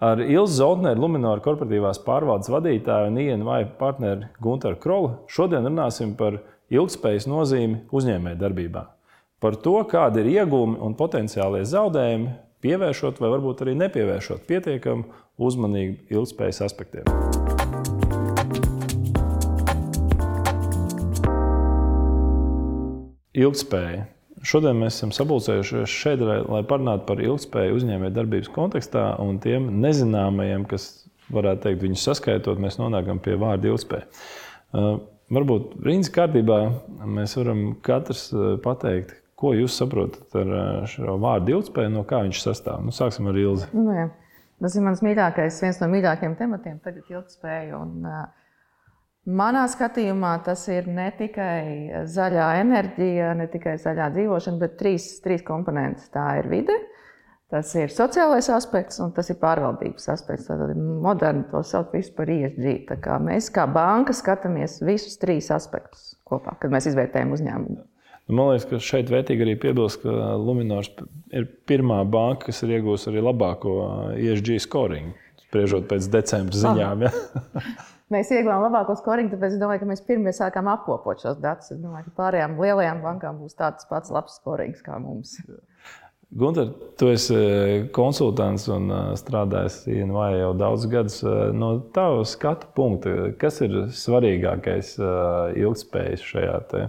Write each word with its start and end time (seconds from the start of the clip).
Ar 0.00 0.16
Ilzu 0.24 0.54
Zoltneru, 0.56 0.96
Lunčija 1.02 1.42
korporatīvās 1.44 1.98
pārvaldes 2.06 2.48
vadītāju 2.48 3.10
un 3.10 3.18
INVI 3.20 3.66
partneri 3.76 4.30
Gunteru 4.40 4.78
Krolu 4.80 5.10
šodien 5.28 5.66
runāsim 5.68 6.14
par 6.16 6.38
ilgspējas 6.72 7.26
nozīmi 7.28 7.82
uzņēmējdarbībā. 7.92 8.80
Par 9.44 9.58
to, 9.60 9.74
kādi 9.90 10.22
ir 10.22 10.30
iegūmi 10.38 10.78
un 10.80 10.94
potenciālie 10.96 11.66
zaudējumi, 11.68 12.32
pievēršot 12.64 13.20
vai 13.20 13.32
varbūt 13.34 13.60
arī 13.66 13.74
nepievēršot 13.76 14.46
pietiekamu 14.48 15.04
uzmanību 15.36 16.16
ilgspējas 16.16 16.62
aspektiem. 16.64 17.04
Ilgspēja 23.36 24.08
Šodien 24.40 24.78
mēs 24.80 24.96
esam 24.96 25.10
sapulcējušies 25.12 25.92
šeit, 25.92 26.22
lai, 26.24 26.62
parunātu 26.68 27.04
par 27.10 27.20
ilgspēju 27.20 27.76
uzņēmējdarbības 27.76 28.48
kontekstā 28.54 29.04
un 29.20 29.36
tiem 29.42 29.66
nezināmajiem, 29.82 30.64
kas, 30.70 30.88
varētu 31.30 31.66
teikt, 31.66 31.82
viņus 31.84 32.06
saskaitot, 32.08 32.60
mēs 32.62 32.78
nonākam 32.80 33.20
pie 33.22 33.36
vārda 33.40 33.68
ilgspēja. 33.70 34.06
Uh, 34.72 34.94
varbūt 35.34 35.76
rīnas 35.84 36.08
kārtībā 36.14 36.58
mēs 37.04 37.36
varam 37.36 37.62
katrs 37.84 38.30
uh, 38.32 38.54
pateikt, 38.64 39.12
ko 39.40 39.52
jūs 39.56 39.76
saprotat 39.76 40.40
ar 40.40 40.56
uh, 40.56 40.88
šo 40.88 41.18
vārdu 41.20 41.58
ilgspēju, 41.58 41.92
no 41.92 42.06
kā 42.08 42.24
viņš 42.24 42.42
sastāv. 42.46 42.80
Nu, 42.86 42.96
sāksim 42.96 43.28
ar 43.28 43.38
Ilzi. 43.40 43.68
Nu, 43.76 43.92
jā. 43.94 44.08
Tas 44.60 44.74
ir 44.76 44.84
mans 44.84 45.04
mīļākais, 45.04 45.62
viens 45.64 45.78
no 45.80 45.88
mīļākajiem 45.92 46.34
tematiem, 46.40 46.80
tagad 46.84 47.12
ilgspēja. 47.12 47.76
Un, 47.76 48.08
uh, 48.08 48.39
Manā 49.28 49.66
skatījumā 49.68 50.38
tas 50.46 50.62
ir 50.72 50.86
ne 50.88 51.10
tikai 51.12 52.04
zaļā 52.08 52.46
enerģija, 52.62 53.34
ne 53.36 53.46
tikai 53.52 53.74
zaļā 53.82 54.06
dzīvošana, 54.14 54.56
bet 54.62 54.78
trīs, 54.80 55.10
trīs 55.20 55.44
komponentes. 55.44 56.08
Tā 56.14 56.38
ir 56.40 56.48
vide, 56.48 56.76
tas 57.52 57.74
ir 57.76 57.92
sociālais 57.92 58.48
aspekts 58.54 58.96
un 59.04 59.12
tas 59.12 59.28
ir 59.28 59.36
pārvaldības 59.42 60.08
aspekts. 60.14 60.48
Tad 60.48 60.72
moderni 61.04 61.44
to 61.52 61.60
sauc 61.68 61.92
par 62.16 62.32
ISG. 62.32 62.88
Tā 62.88 63.20
mēs 63.20 63.50
kā 63.52 63.68
banka 63.68 64.16
skatāmies 64.16 64.80
visus 64.80 65.20
trīs 65.20 65.52
aspektus 65.52 66.14
kopā, 66.24 66.56
kad 66.56 66.72
mēs 66.72 66.88
izvērtējam 66.88 67.36
uzņēmumu. 67.36 67.84
Nu, 68.30 68.38
man 68.38 68.52
liekas, 68.54 68.70
ka 68.70 68.80
šeit 68.80 69.12
vērtīgi 69.12 69.44
arī 69.44 69.58
piebilst, 69.60 70.00
ka 70.00 70.32
Luminors 70.40 70.88
ir 71.34 71.44
pirmā 71.68 72.00
banka, 72.08 72.48
kas 72.48 72.64
ir 72.64 72.78
iegūsta 72.78 73.12
arī 73.12 73.26
labāko 73.26 73.78
ISG 74.16 74.54
scoringu, 74.64 75.12
spriežot 75.44 75.90
pēc 75.90 76.08
decembra 76.14 76.64
ziņām. 76.64 77.08
Ja? 77.08 77.64
mēs 78.14 78.30
ieguvām 78.34 78.66
labāko 78.66 78.96
skoringu, 78.98 79.34
tāpēc 79.34 79.56
es 79.56 79.62
domāju, 79.62 79.82
ka 79.82 79.90
mēs 79.92 80.04
pirmie 80.06 80.34
sākām 80.36 80.70
apkopot 80.72 81.22
šos 81.22 81.40
datus. 81.42 81.72
Es 81.74 81.80
domāju, 81.80 82.10
ka 82.10 82.16
pārējām 82.24 82.58
lielajām 82.60 83.02
bankām 83.04 83.42
būs 83.42 83.58
tāds 83.58 83.88
pats 83.90 84.12
labs 84.14 84.38
skorings 84.40 84.82
kā 84.86 84.98
mums. 85.02 85.38
Gunter, 86.30 86.68
tu 86.98 87.08
esi 87.10 87.34
e, 87.34 87.86
konsultants 87.90 88.68
un 88.70 88.84
e, 88.86 88.98
strādājis 89.18 89.80
INVA 89.90 90.28
jau 90.36 90.50
daudz 90.54 90.84
gadus. 90.90 91.16
E, 91.26 91.32
no 91.58 91.72
tava 91.94 92.22
skatu 92.28 92.68
punkta, 92.76 93.32
kas 93.40 93.58
ir 93.66 93.74
svarīgākais 93.98 94.94
ilgspējas 95.58 96.22
šajā 96.28 96.84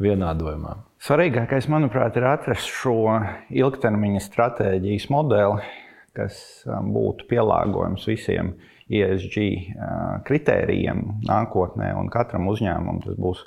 vienādojumā? 0.00 0.78
Svarīgākais, 1.04 1.68
manuprāt, 1.68 2.16
ir 2.16 2.24
atrast 2.30 2.72
šo 2.72 3.18
ilgtermiņa 3.52 4.24
stratēģijas 4.24 5.10
modeli, 5.12 5.60
kas 6.16 6.40
būtu 6.66 7.28
pielāgojams 7.30 8.08
visiem 8.08 8.54
uh, 8.54 8.72
ESG 8.86 9.44
kritērijiem 10.26 11.06
nākotnē, 11.26 11.92
un 11.98 12.10
katram 12.12 12.46
uzņēmumam 12.52 13.02
tas 13.02 13.16
būs 13.18 13.42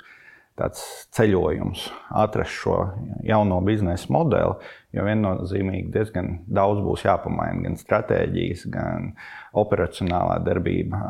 tāds 0.60 0.80
ceļojums, 1.16 1.86
atrast 2.20 2.52
šo 2.52 2.74
jauno 3.24 3.62
biznesa 3.64 4.10
modeli, 4.12 4.58
jo 4.92 5.04
viennozīmīgi 5.06 5.88
diezgan 5.94 6.28
daudz 6.44 6.82
būs 6.84 7.06
jāpamaina 7.06 7.64
gan 7.64 7.78
stratēģijas, 7.80 8.66
gan 8.74 9.14
operacionālā 9.56 10.36
darbība 10.44 11.00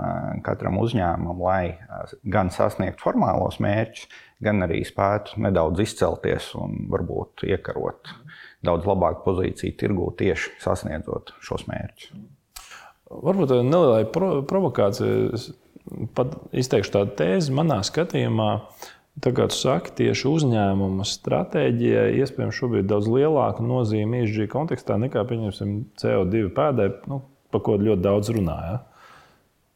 katram 0.47 0.78
uzņēmumam, 0.84 1.42
lai 1.42 1.64
gan 2.22 2.52
sasniegtu 2.55 3.02
formālos 3.02 3.58
mērķus, 3.64 4.06
gan 4.45 4.62
arī 4.69 4.84
spētu 4.86 5.42
nedaudz 5.42 5.83
izcelties 5.83 6.52
un 6.61 6.85
varbūt 6.92 7.48
iekarot 7.51 8.14
daudz 8.67 8.87
labāku 8.89 9.25
pozīciju 9.25 9.77
tirgū 9.81 10.11
tieši 10.21 10.59
sasniedzot 10.63 11.35
šos 11.45 11.67
mērķus. 11.71 12.13
Varbūt 13.11 13.57
nelielai 13.67 14.05
pro 14.13 14.39
provokācijai 14.47 15.41
pat 16.15 16.37
izteikšu 16.55 16.95
tādu 16.95 17.17
tēzi. 17.19 17.55
Manā 17.57 17.81
skatījumā, 17.87 18.51
tā 19.25 19.33
kā 19.37 19.48
tu 19.51 19.57
saki, 19.57 19.95
tieši 20.03 20.29
uzņēmuma 20.31 21.07
stratēģijai 21.09 22.21
iespējams 22.21 22.61
šobrīd 22.61 22.91
daudz 22.91 23.09
lielāka 23.11 23.65
nozīme 23.65 24.23
ISG 24.25 24.47
kontekstā 24.53 24.98
nekā, 25.01 25.25
pieņemsim, 25.29 25.75
CO2 26.01 26.53
pēdē, 26.57 26.91
nu, 27.11 27.23
par 27.51 27.65
ko 27.67 27.81
ļoti 27.81 28.05
daudz 28.07 28.31
runāja. 28.37 28.79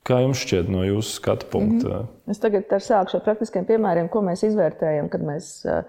Kā 0.04 0.20
jums 0.20 0.42
šķiet 0.44 0.68
no 0.68 0.82
jūsu 0.84 1.16
skatu 1.16 1.48
punkta? 1.50 1.88
Mm 1.88 1.92
-hmm. 2.04 2.30
Es 2.30 2.38
tagad 2.38 2.68
sākšu 2.68 3.16
ar 3.16 3.24
praktiskiem 3.24 3.64
piemēriem, 3.64 4.08
ko 4.12 4.20
mēs 4.20 4.44
izvērtējam, 4.44 5.08
kad 5.08 5.20
mēs 5.24 5.64
uh, 5.64 5.84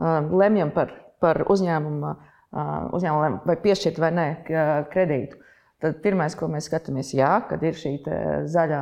uh, 0.00 0.32
lemjam 0.32 0.70
par, 0.70 0.94
par 1.20 1.44
uzņēmumu, 1.44 2.10
uh, 2.10 2.29
uzņēmumu 2.50 3.44
vai 3.46 3.56
piešķirt 3.62 4.00
vai 4.02 4.10
nē 4.16 4.26
kredītu. 4.92 5.38
Tad 5.80 6.00
pirmais, 6.04 6.34
ko 6.36 6.44
mēs 6.52 6.66
skatāmies, 6.68 7.14
jā, 7.16 7.30
kad 7.48 7.62
ir 7.64 7.76
šī 7.78 7.94
zaļā 8.52 8.80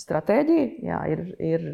stratēģija, 0.00 0.68
jā, 0.86 1.00
ir, 1.12 1.24
ir 1.44 1.66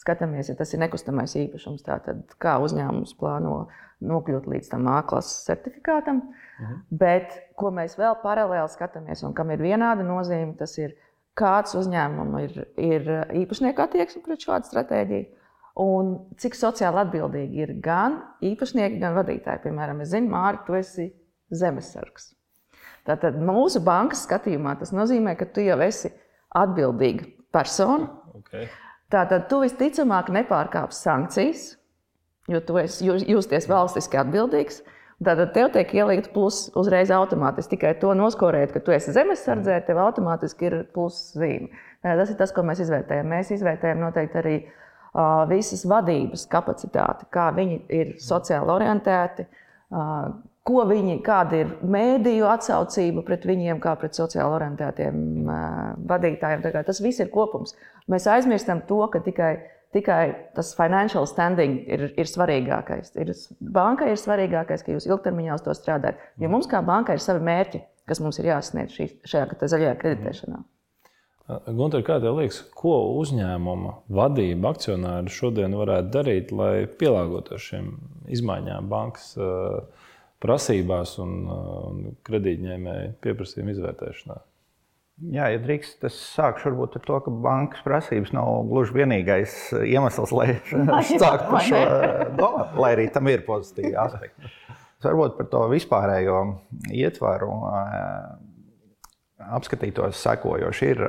skatāmies, 0.00 0.48
ja 0.48 0.56
tas 0.56 0.72
ir 0.72 0.80
nekustamais 0.80 1.34
īpašums, 1.42 1.84
tātad 1.84 2.32
kā 2.40 2.56
uzņēmums 2.64 3.12
plāno 3.20 3.66
nokļūt 4.04 4.48
līdz 4.48 4.70
tam 4.72 4.88
A-klases 4.94 5.44
certifikātam. 5.48 6.22
Mhm. 6.60 6.80
Bet 7.04 7.36
ko 7.60 7.70
mēs 7.74 7.98
vēl 8.00 8.16
paralēli 8.22 8.72
skatāmies 8.72 9.24
un 9.26 9.36
kam 9.36 9.52
ir 9.52 9.60
vienāda 9.60 10.06
nozīme, 10.06 10.56
tas 10.56 10.76
ir 10.80 10.96
kāds 11.38 11.76
uzņēmumam 11.76 12.40
ir, 12.46 12.58
ir 12.80 13.08
īpašnieku 13.44 13.84
attieksme 13.84 14.22
pret 14.24 14.46
šādu 14.46 14.70
stratēģiju. 14.70 15.26
Un 15.74 16.12
cik 16.38 16.54
sociāli 16.54 17.00
atbildīgi 17.02 17.64
ir 17.64 17.72
gan 17.82 18.20
īpašnieki, 18.46 19.00
gan 19.02 19.16
vadītāji. 19.16 19.64
Piemēram, 19.64 20.04
es 20.04 20.12
zinu, 20.12 20.30
Mārtiņ, 20.30 20.62
tu 20.68 20.76
esi 20.78 21.06
zemesargs. 21.50 22.30
Tātad 23.04 23.40
mūsu 23.42 23.82
bankas 23.84 24.22
skatījumā 24.24 24.76
tas 24.78 24.94
nozīmē, 24.94 25.34
ka 25.36 25.48
tu 25.50 25.64
jau 25.64 25.76
esi 25.82 26.12
atbildīga 26.54 27.26
persona. 27.52 28.06
Okay. 28.38 28.68
Tātad 29.10 29.48
tu 29.50 29.58
visticamāk 29.64 30.30
nepārkāpsi 30.34 31.02
sankcijas, 31.08 31.64
jo 32.50 32.62
tu 32.62 32.78
esi 32.78 33.10
justies 33.10 33.66
valstiski 33.70 34.22
atbildīgs. 34.22 34.84
Tātad 35.24 35.52
tev 35.56 35.72
tiek 35.74 35.90
ielikt 35.94 36.30
plus 36.34 36.68
uzreiz 36.78 37.10
automātiski. 37.14 37.74
Tikai 37.74 37.92
to 37.98 38.14
noskorēt, 38.18 38.70
ka 38.74 38.82
tu 38.82 38.94
esi 38.94 39.14
zemesardzē, 39.14 39.80
tev 39.88 39.98
automātiski 40.06 40.70
ir 40.70 40.80
plus 40.94 41.32
zīme. 41.34 41.70
Tas 42.02 42.30
ir 42.30 42.38
tas, 42.38 42.54
ko 42.54 42.62
mēs 42.66 42.82
izvērtējam. 42.86 43.30
Mēs 43.30 43.52
izvērtējam 43.54 44.02
noteikti 44.02 44.40
arī 44.42 44.56
uh, 44.62 44.80
visas 45.50 45.84
vadības 45.86 46.48
kapacitāti, 46.50 47.28
kā 47.32 47.50
viņi 47.54 47.78
ir 47.94 48.16
sociāli 48.22 48.74
orientēti, 48.74 49.46
ko 50.64 50.86
viņi, 50.88 51.18
kāda 51.24 51.60
ir 51.60 51.70
mēdīju 51.94 52.48
atsaucība 52.48 53.22
pret 53.26 53.44
viņiem, 53.46 53.78
kā 53.84 53.94
pret 54.00 54.16
sociāli 54.16 54.56
orientētiem 54.56 55.46
vadītājiem. 56.10 56.66
Tas 56.74 57.02
viss 57.04 57.22
ir 57.22 57.30
kopums. 57.34 57.76
Mēs 58.10 58.26
aizmirstam 58.32 58.82
to, 58.88 59.02
ka 59.12 59.22
tikai, 59.24 59.52
tikai 59.94 60.22
tas 60.56 60.74
financial 60.76 61.28
standing 61.30 61.84
ir, 61.86 62.08
ir 62.18 62.30
svarīgākais. 62.30 63.14
Ir, 63.20 63.34
bankai 63.76 64.14
ir 64.14 64.20
svarīgākais, 64.20 64.82
ka 64.82 64.96
jūs 64.96 65.08
ilgtermiņā 65.10 65.60
uz 65.60 65.66
to 65.68 65.76
strādājat. 65.76 66.30
Jo 66.42 66.50
mums 66.52 66.70
kā 66.70 66.82
bankai 66.84 67.20
ir 67.20 67.24
savi 67.24 67.44
mērķi, 67.44 67.84
kas 68.08 68.24
mums 68.24 68.40
ir 68.40 68.50
jāsasniedz 68.50 68.96
šī, 68.96 69.12
šajā 69.30 69.60
zaļajā 69.62 69.98
kreditēšanā. 70.00 70.64
Gunter, 71.44 72.00
kā 72.00 72.16
tev 72.24 72.38
liekas, 72.38 72.62
ko 72.72 72.94
uzņēmuma 73.20 73.98
vadība, 74.16 74.70
akcionāri 74.72 75.32
šodien 75.32 75.76
varētu 75.76 76.08
darīt, 76.14 76.54
lai 76.56 76.86
pielāgotos 76.88 77.66
šīm 77.68 77.90
izmaiņām 78.32 78.88
bankas 78.88 79.34
uh, 79.36 80.06
prasībās 80.40 81.18
un, 81.20 81.34
un 81.50 82.00
kredītņēmēju 82.24 83.12
pieprasījumu 83.24 83.74
izvērtēšanā. 83.74 84.38
Jā, 85.34 85.50
ja 85.52 85.60
drīkst, 85.62 86.00
es 86.08 86.16
sākšu 86.32 86.72
varbūt 86.72 86.96
ar 86.98 87.04
to, 87.04 87.18
ka 87.26 87.34
bankas 87.44 87.84
prasības 87.84 88.32
nav 88.34 88.64
gluži 88.66 88.96
vienīgais 88.96 89.58
iemesls, 89.84 90.32
lai 90.34 90.56
sāktu 91.12 91.52
par 91.52 91.68
šo 91.68 91.84
domāt, 92.40 92.74
lai 92.80 92.94
arī 92.96 93.06
tam 93.12 93.28
ir 93.30 93.44
pozitīvi 93.46 93.94
aspekti. 94.00 94.50
Es 94.72 95.06
varbūt 95.06 95.36
par 95.36 95.52
to 95.52 95.62
vispārējo 95.70 96.40
ietvaru 96.96 97.52
apskatītos 99.54 100.18
sekojoši. 100.24 100.90
Ir 100.94 101.02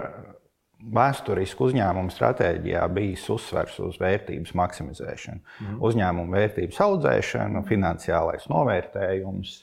vēsturiski 0.95 1.63
uzņēmuma 1.69 2.13
stratēģijā 2.13 2.83
bijis 2.93 3.23
uzsvers 3.33 3.77
uz 3.83 3.99
vērtības 4.01 4.53
maksimizēšanu. 4.57 5.41
Mm. 5.41 5.79
Uzņēmuma 5.89 6.39
vērtības 6.39 6.81
audzēšanu, 6.85 7.63
finansiālais 7.69 8.49
novērtējums, 8.51 9.55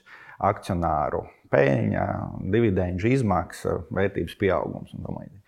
akcionāru 0.42 1.26
peļņa, 1.52 2.06
dividendžu 2.52 3.12
izmaksa, 3.12 3.78
vērtības 3.92 4.38
pieaugums 4.40 4.96
un 4.96 5.04
tā 5.04 5.12
tālāk. 5.12 5.38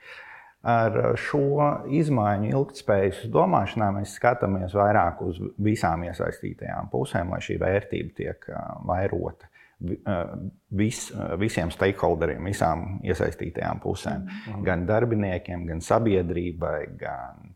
Ar 0.65 0.95
šo 1.21 1.67
izmaiņu 1.93 2.55
ilgspējas 2.55 3.27
domāšanā 3.33 3.91
mēs 3.99 4.15
skatāmies 4.17 4.73
vairāk 4.73 5.21
uz 5.27 5.43
visām 5.61 6.07
iesaistītajām 6.09 6.89
pusēm, 6.93 7.35
lai 7.35 7.43
šī 7.45 7.59
vērtība 7.61 8.15
tiek 8.17 8.47
vairota 8.89 9.51
vis, 10.71 11.07
visiem 11.41 11.73
stakeholderiem, 11.75 12.45
visām 12.51 12.85
iesaistītajām 13.05 13.83
pusēm. 13.83 14.27
Mhm. 14.27 14.63
Gan 14.67 14.87
darbiniekiem, 14.87 15.67
gan 15.67 15.83
sabiedrībai, 15.85 16.79
gan, 17.01 17.55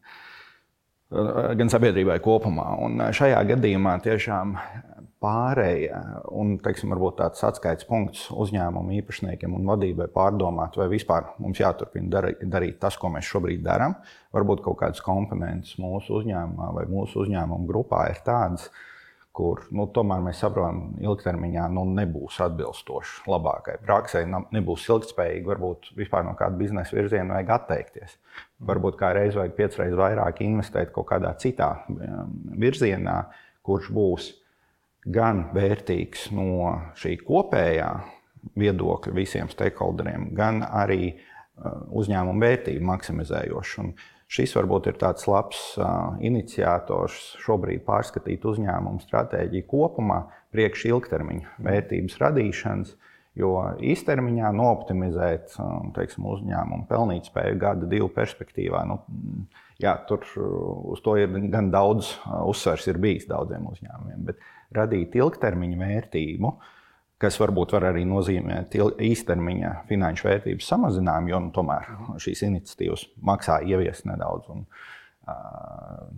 gan 1.59 1.73
sabiedrībai 1.73 2.19
kopumā. 2.25 2.71
Un 2.85 3.01
šajā 3.17 3.41
gadījumā 3.55 3.99
tiešām 4.05 4.57
pārēja 5.23 5.99
un 6.39 6.57
teiksim, 6.63 6.93
tāds 7.19 7.43
atskaites 7.47 7.87
punkts 7.89 8.29
uzņēmumu 8.31 8.95
īpašniekiem 9.01 9.57
un 9.59 9.67
vadībai 9.67 10.07
pārdomāt, 10.15 10.79
vai 10.79 10.87
vispār 10.93 11.33
mums 11.43 11.59
jāturpina 11.59 12.13
darīt, 12.13 12.45
darīt 12.47 12.79
tas, 12.83 12.97
ko 13.01 13.11
mēs 13.15 13.27
šobrīd 13.27 13.65
darām. 13.67 13.97
Varbūt 14.35 14.63
kaut 14.67 14.79
kādas 14.83 15.03
komponentes 15.05 15.75
mūsu 15.83 16.21
uzņēmumā 16.21 16.71
vai 16.77 16.87
mūsu 16.91 17.25
uzņēmuma 17.25 17.67
grupā 17.67 18.05
ir 18.13 18.23
tādas, 18.27 18.69
kur 19.39 19.63
nu, 19.75 19.87
tomēr 19.95 20.23
mēs 20.25 20.41
saprotam, 20.43 20.81
ka 20.97 21.05
ilgtermiņā 21.07 21.69
nu, 21.71 21.85
nebūs 21.95 22.41
atbilstoši 22.43 23.29
labākai 23.31 23.77
praksē, 23.85 24.25
nebūs 24.27 24.87
ilgspējīgi. 24.91 25.47
Varbūt 25.47 25.93
vispār 25.99 26.27
no 26.27 26.35
kāda 26.39 26.59
biznesa 26.59 26.97
virziena 26.97 27.37
vajag 27.37 27.53
atteikties. 27.55 28.17
Varbūt 28.67 28.99
kā 28.99 29.13
reiz 29.15 29.39
vajag 29.39 29.55
piecreiz 29.59 29.95
vairāk 29.99 30.43
investēt 30.43 30.91
kaut 30.95 31.11
kādā 31.13 31.31
citā 31.39 31.71
um, 31.87 32.35
virzienā, 32.59 33.21
kurš 33.67 33.91
būs 33.95 34.29
gan 35.07 35.47
vērtīgs 35.55 36.29
no 36.35 36.75
šī 36.99 37.15
kopējā 37.23 37.93
viedokļa 38.59 39.15
visiem 39.15 39.51
stakeholderiem, 39.53 40.33
gan 40.35 40.65
arī 40.67 41.13
uh, 41.15 41.85
uzņēmuma 42.01 42.43
vērtību 42.43 42.91
maksimizējošs. 42.91 43.79
Šis 44.29 44.53
varbūt 44.59 44.91
ir 44.91 44.99
tāds 45.01 45.25
labs 45.25 45.61
uh, 45.81 46.19
iniciators 46.21 47.17
šobrīd 47.41 47.81
pārskatīt 47.87 48.43
uzņēmumu 48.45 49.01
stratēģiju 49.01 49.65
kopumā, 49.71 50.19
priekš 50.53 50.85
ilgtermiņa 50.91 51.55
vērtības 51.65 52.19
radīšanas. 52.21 52.97
Jo 53.39 53.53
īstermiņā 53.89 54.51
nooptimizēt 54.59 55.55
uh, 55.57 55.79
teiksim, 55.97 56.27
uzņēmumu 56.29 56.85
pelnītspēju 56.91 57.61
gada, 57.63 57.89
divu 57.89 58.11
perspektīvā, 58.13 58.83
nu, 58.91 58.99
jā, 59.81 59.95
tur 60.11 60.27
uz 60.93 61.01
to 61.05 61.17
ir 61.17 61.33
gan 61.49 61.71
daudz 61.73 62.13
uzsvers 62.45 62.89
ir 62.91 63.01
bijis 63.01 63.29
daudziem 63.31 63.65
uzņēmumiem. 63.71 64.27
Bet 64.29 64.45
radīt 64.77 65.17
ilgtermiņa 65.17 65.81
vērtību, 65.81 66.53
kas 67.23 67.39
varbūt 67.41 67.75
var 67.75 67.89
arī 67.91 68.05
nozīmēt 68.07 68.77
īstermiņa 68.79 69.73
finanšu 69.89 70.29
vērtības 70.29 70.71
samazinājumu, 70.71 71.33
jo 71.33 71.41
nu, 71.43 71.51
tomēr 71.55 71.91
šīs 72.23 72.45
iniciatīvas 72.47 73.05
maksā 73.27 73.59
ieviest 73.67 74.07
nedaudz. 74.09 74.47
Un, 74.55 74.65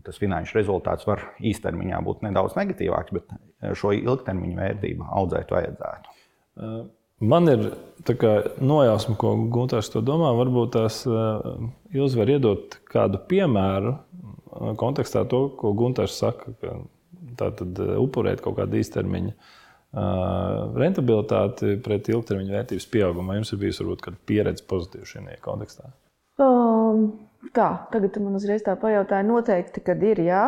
tas 0.07 0.21
finanšu 0.21 0.59
rezultāts 0.59 1.09
var 1.09 1.25
īstermiņā 1.43 1.99
būt 2.07 2.25
nedaudz 2.27 2.55
negatīvāks, 2.59 3.15
bet 3.17 3.33
šo 3.81 3.95
ilgtermiņa 3.97 4.61
vērtību 4.61 5.09
audzēt 5.21 5.55
vajadzētu. 5.57 6.19
Man 7.21 7.53
ir 7.53 7.67
nojausma, 8.65 9.17
ko 9.21 9.35
Gunārs 9.53 9.91
to 9.93 10.01
domā. 10.05 10.31
Varbūt 10.39 10.71
tās 10.77 11.03
jūs 11.93 12.17
varat 12.17 12.37
iedot 12.37 12.77
kādu 12.93 13.21
piemēru 13.29 13.97
kontekstā 14.81 15.25
to, 15.29 15.43
ko 15.61 15.73
Gunārs 15.77 16.17
saka, 16.21 16.55
ka 16.61 16.79
tātad 17.41 17.77
eh, 17.81 17.93
upurēt 18.01 18.41
kaut 18.45 18.57
kādu 18.59 18.81
īstermiņa 18.81 19.31
uh, 19.33 19.60
rentabilitāti 19.91 21.75
pret 21.83 22.09
ilgtermiņa 22.13 22.55
vērtības 22.55 22.87
pieaugumu. 22.93 23.33
Vai 23.33 23.41
jums 23.41 23.53
ir 23.53 23.61
bijusi 23.65 23.83
varbūt 23.83 24.05
kāda 24.07 24.21
pieredze 24.31 24.67
pozitīva 24.71 25.09
šajā 25.11 25.39
kontekstā? 25.45 25.91
Um, 26.41 27.07
tā, 27.57 27.71
tagad 27.93 28.19
man 28.23 28.39
uzreiz 28.39 28.63
tā 28.67 28.77
pajautāja. 28.81 29.27
Noteikti, 29.27 29.83
kad 29.85 30.03
ir 30.07 30.23
jā. 30.25 30.45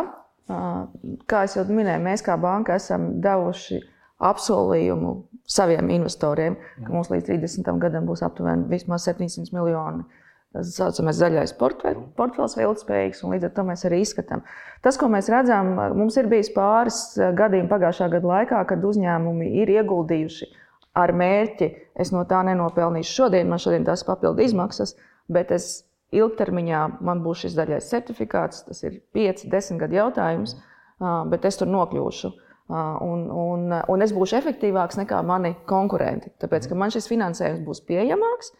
Uh, 0.50 0.84
kā 1.30 1.44
jau 1.50 1.64
minēju, 1.68 2.02
mēs 2.04 2.24
kā 2.26 2.36
banka 2.40 2.76
esam 2.78 3.20
devuši 3.22 3.80
apsolījumu 4.22 5.12
saviem 5.50 5.90
investoriem, 5.90 6.56
ka 6.84 6.92
mums 6.94 7.10
līdz 7.10 7.32
30. 7.32 7.70
gadam 7.82 8.06
būs 8.06 8.22
aptuveni 8.22 8.78
700 8.78 9.50
miljoni 9.54 10.06
tas 10.52 10.72
saucamais 10.76 11.18
zaļais 11.18 11.54
portfels, 11.58 12.56
vēl 12.58 12.72
ilgspējīgs, 12.72 13.22
un 13.24 13.34
līdz 13.34 13.48
ar 13.48 13.54
to 13.56 13.66
mēs 13.68 13.84
arī 13.88 14.02
izskatām. 14.04 14.42
Tas, 14.84 14.98
ko 15.00 15.08
mēs 15.12 15.30
redzam, 15.32 15.72
mums 15.96 16.18
ir 16.20 16.28
bijis 16.32 16.52
pāris 16.54 17.04
eh, 17.18 17.30
gadījumi 17.38 17.70
pagājušā 17.70 18.10
gada 18.12 18.32
laikā, 18.34 18.64
kad 18.68 18.84
uzņēmumi 18.84 19.52
ir 19.62 19.72
ieguldījuši 19.78 20.50
ar 20.98 21.14
mērķi, 21.16 21.70
es 22.04 22.12
no 22.12 22.26
tā 22.28 22.42
nenopelnīšu 22.44 23.16
šodien, 23.22 23.48
man 23.48 23.62
šodien 23.62 23.86
tas 23.88 24.04
papildu 24.04 24.44
izmaksas, 24.44 24.96
bet 25.32 25.54
es 25.56 25.70
ilgtermiņā 26.12 26.82
man 27.00 27.22
būs 27.24 27.46
šis 27.46 27.56
zaļais 27.56 27.88
certifikāts, 27.88 28.66
tas 28.66 28.82
ir 28.84 29.00
5, 29.16 29.46
10 29.52 29.80
gadu 29.80 29.96
jautājums, 29.96 30.58
bet 31.32 31.46
es 31.48 31.56
tur 31.58 31.70
nokļūšu. 31.72 32.32
Un, 32.72 33.24
un, 33.36 33.72
un 33.90 34.04
es 34.04 34.12
būšu 34.16 34.36
efektīvāks 34.38 34.96
nekā 35.00 35.18
mani 35.26 35.54
konkurenti. 35.68 36.30
Tāpēc, 36.40 36.68
ka 36.68 36.76
man 36.78 36.92
šis 36.94 37.08
finansējums 37.10 37.64
būs 37.66 37.82
pieejamāks, 37.88 38.52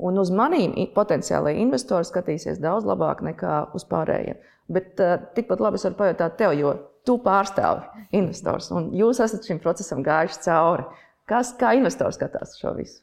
Un 0.00 0.20
uz 0.22 0.30
maniem 0.32 0.72
potenciālajiem 0.94 1.66
investoriem 1.66 2.08
skatīsies 2.08 2.62
daudz 2.62 2.88
labāk 2.88 3.20
nekā 3.26 3.56
uz 3.76 3.84
pārējiem. 3.90 4.40
Bet 4.70 5.02
uh, 5.02 5.18
tikpat 5.36 5.60
labi 5.60 5.80
es 5.80 5.84
varu 5.88 5.98
pajautāt 5.98 6.38
tev, 6.40 6.54
jo 6.56 6.74
tu 7.06 7.18
pārstāvi 7.24 8.06
investors 8.16 8.70
un 8.74 8.90
jūs 8.96 9.22
esat 9.24 9.46
šim 9.46 9.60
procesam 9.62 10.04
gājuši 10.06 10.42
cauri. 10.46 10.88
Kas, 11.30 11.52
kā 11.58 11.74
investors 11.78 12.18
skatās 12.18 12.56
šo 12.58 12.74
visu? 12.78 13.02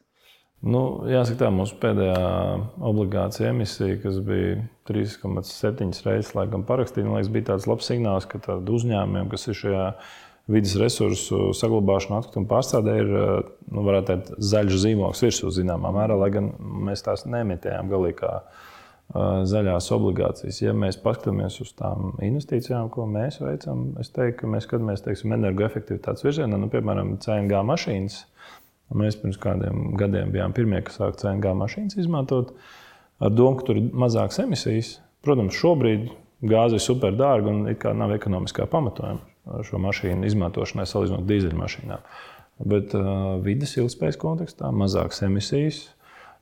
Nu, 0.65 1.05
jāsaka, 1.05 1.43
tā 1.43 1.49
mūsu 1.53 1.75
pēdējā 1.77 2.21
obligācija 2.89 3.51
emisija, 3.51 3.99
kas 4.01 4.17
bija 4.25 4.55
3,7 4.89 5.91
reizes 6.07 6.33
parakstīta, 6.33 7.05
liekas, 7.05 7.29
bija 7.29 7.51
tāds 7.51 7.67
labs 7.69 7.89
signāls, 7.91 8.25
ka 8.25 8.41
uzņēmumiem, 8.57 9.29
kas 9.29 9.45
ir 9.51 9.59
šajā 9.59 9.83
vidas 10.51 10.77
resursu 10.79 11.51
saglabāšana, 11.57 12.21
atkrituma 12.21 12.47
pārstrādē 12.51 12.95
ir 13.01 13.11
eh, 13.19 13.51
nu, 13.73 13.83
teikt, 14.07 14.31
zaļš 14.51 14.79
zīmogs 14.85 15.23
virsū 15.25 15.51
zināmā 15.59 15.91
mērā, 15.95 16.15
lai 16.19 16.31
gan 16.33 16.53
mēs 16.87 17.03
tās 17.05 17.25
nemitējām 17.27 17.91
galīgi 17.91 18.19
kā 18.21 18.31
uh, 18.39 19.43
zaļās 19.47 19.89
obligācijas. 19.95 20.61
Ja 20.63 20.75
mēs 20.77 20.99
paskatāmies 21.03 21.59
uz 21.63 21.73
tām 21.77 22.15
investīcijām, 22.23 22.87
ko 22.93 23.09
mēs 23.11 23.41
veicam, 23.43 23.89
es 24.01 24.11
teiktu, 24.15 24.39
ka 24.41 24.51
mēs 24.55 24.67
skatāmies 24.69 25.03
teiksim, 25.05 25.35
energoefektivitātes 25.35 26.25
virzienā, 26.27 26.59
nu, 26.59 26.71
piemēram, 26.71 27.17
CNG 27.23 27.63
mašīnas. 27.67 28.21
Mēs 28.97 29.19
pirms 29.19 29.39
kādiem 29.43 29.97
gadiem 29.99 30.31
bijām 30.31 30.53
pirmie, 30.55 30.79
kas 30.87 31.01
sāka 31.01 31.19
CNG 31.25 31.51
mašīnas 31.59 31.99
izmantot 31.99 32.53
ar 33.19 33.33
domu, 33.35 33.59
ka 33.59 33.67
tur 33.67 33.81
ir 33.81 33.91
mazākas 33.91 34.39
emisijas. 34.45 34.93
Protams, 35.27 35.59
šobrīd 35.59 36.07
gāze 36.47 36.79
ir 36.79 36.83
super 36.83 37.11
dārga 37.19 37.51
un 37.51 37.65
nav 37.99 38.13
ekonomiskā 38.15 38.69
pamatojuma 38.71 39.25
šo 39.67 39.79
mašīnu 39.81 40.27
izmantošanai 40.27 40.87
salīdzinot 40.89 41.27
dīzeļmašīnām. 41.29 42.09
Bet 42.67 42.95
uh, 42.97 43.37
vidas 43.45 43.75
ilgspējas 43.77 44.17
kontekstā 44.21 44.71
mazākas 44.73 45.21
emisijas, 45.27 45.83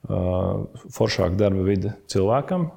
uh, 0.07 0.63
foršāka 0.95 1.35
darba 1.39 1.65
vide 1.67 1.91
cilvēkam, 2.11 2.69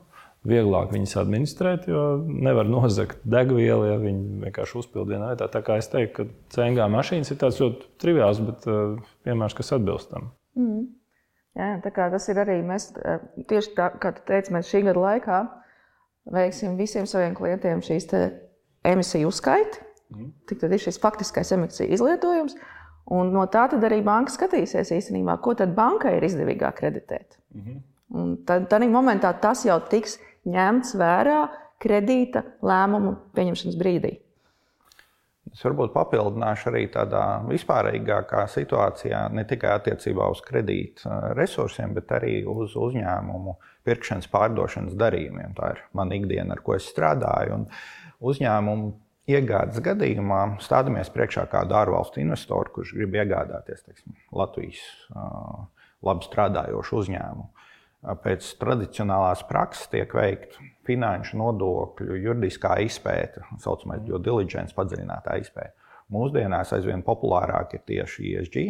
vieglāk 0.48 0.90
viņas 0.94 1.16
administrēt, 1.20 1.86
jo 1.90 2.02
nevar 2.26 2.66
nozagt 2.70 3.22
degvielu, 3.28 3.86
ja 3.90 3.96
viņi 4.02 4.42
vienkārši 4.46 4.78
uzpild 4.80 5.10
vienā 5.12 5.32
vietā. 5.32 5.48
Tā 5.52 5.62
kā 5.66 5.78
es 5.78 5.90
teiktu, 5.92 6.26
ka 6.26 6.54
CNG 6.54 6.88
mašīnas 6.94 7.30
ir 7.34 7.40
tāds 7.40 7.60
ļoti 7.62 7.90
triviāls, 8.02 8.42
bet 8.42 8.66
uh, 8.70 8.98
piemērs, 9.26 9.56
kas 9.58 9.74
atbilst 9.78 10.10
tam. 10.14 10.32
Mm. 10.58 10.86
Jā, 11.58 11.72
tā 11.82 11.90
kā 11.94 12.06
tas 12.12 12.26
ir 12.30 12.38
arī 12.38 12.60
mēs, 12.62 12.92
tieši 13.50 13.72
tā, 13.74 13.88
kā 13.98 14.12
tu 14.14 14.22
teici, 14.28 14.52
mēs 14.54 14.68
šī 14.70 14.84
gada 14.86 15.00
laikā 15.02 15.38
veiksim 16.32 16.76
visiem 16.78 17.06
saviem 17.08 17.34
klientiem 17.34 17.80
šīs 17.84 18.08
emisiju 18.86 19.30
uzskaiti 19.32 19.87
Tik 20.48 20.60
tad 20.60 20.72
ir 20.72 20.80
šis 20.80 21.00
faktiskais 21.02 21.52
emisiju 21.52 21.92
izlietojums. 21.92 22.56
Un 23.12 23.32
no 23.32 23.46
tā 23.48 23.66
arī 23.72 24.02
banka 24.04 24.32
skatīsies 24.32 24.92
īstenībā, 24.92 25.38
ko 25.40 25.54
tad 25.56 25.74
bankai 25.76 26.16
ir 26.16 26.26
izdevīgāk 26.28 26.80
kreditēt. 26.80 27.38
Mm 27.54 27.60
-hmm. 27.60 27.80
Un 28.08 28.36
tad, 28.44 28.68
tad 28.68 28.82
momentā 28.82 29.32
tas 29.40 29.64
jau 29.64 29.80
tiks 29.80 30.18
ņemts 30.46 30.94
vērā 30.96 31.48
kredīta 31.78 32.42
lēmumu 32.62 33.16
pieņemšanas 33.34 33.76
brīdī. 33.76 34.18
Es 35.52 35.64
varbūt 35.64 35.94
papildināšu 35.94 36.68
arī 36.70 36.84
tādā 36.92 37.22
vispārīgākā 37.48 38.44
situācijā, 38.52 39.28
ne 39.32 39.44
tikai 39.48 39.70
attiecībā 39.78 40.28
uz 40.30 40.42
kredīta 40.44 41.32
resursiem, 41.38 41.94
bet 41.94 42.12
arī 42.12 42.44
uz 42.46 42.76
uzņēmumu 42.76 43.56
pirkšanas, 43.88 44.28
pārdošanas 44.28 44.96
darījumiem. 45.00 45.54
Tā 45.56 45.72
ir 45.74 45.82
mana 45.96 46.18
ikdiena, 46.18 46.52
ar 46.52 46.60
ko 46.64 46.76
es 46.76 46.88
strādāju. 46.92 47.54
Un 47.54 47.66
uzņēmumu 48.20 48.92
iegādes 49.28 49.82
gadījumā 49.84 50.40
stādamies 50.64 51.10
priekšā 51.12 51.46
kādu 51.52 51.76
ārvalstu 51.78 52.22
investoru, 52.22 52.72
kurš 52.78 52.94
grib 52.96 53.16
iegādāties 53.18 53.84
teiksim, 53.84 54.16
Latvijas 54.34 54.80
uh, 55.12 55.66
labi 56.04 56.28
strādājošu 56.28 57.02
uzņēmumu. 57.02 57.48
Pēc 58.22 58.46
tradicionālās 58.60 59.40
prakses 59.48 59.88
tiek 59.90 60.12
veikta 60.14 60.62
finanšu 60.86 61.40
nodokļu, 61.40 62.14
juridiskā 62.22 62.76
izpēta, 62.86 63.42
tā 63.42 63.58
saucamā 63.64 63.98
due 64.04 64.20
diligence, 64.22 64.74
padziļinātā 64.76 65.34
izpēta. 65.42 65.74
Mūsdienās 66.14 66.70
aizvien 66.72 67.02
populārāk 67.04 67.74
ir 67.74 67.82
tieši 67.90 68.30
ESG 68.38 68.60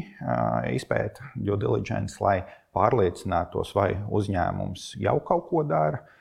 izpēta, 0.73 1.29
due 1.37 1.59
diligence, 1.61 2.17
lai 2.25 2.41
pārliecinātos, 2.75 3.75
vai 3.77 3.93
uzņēmums 4.09 4.95
jau 5.05 5.19
kaut 5.29 5.47
ko 5.53 5.63
dara, 5.69 6.01
Eh, 6.01 6.18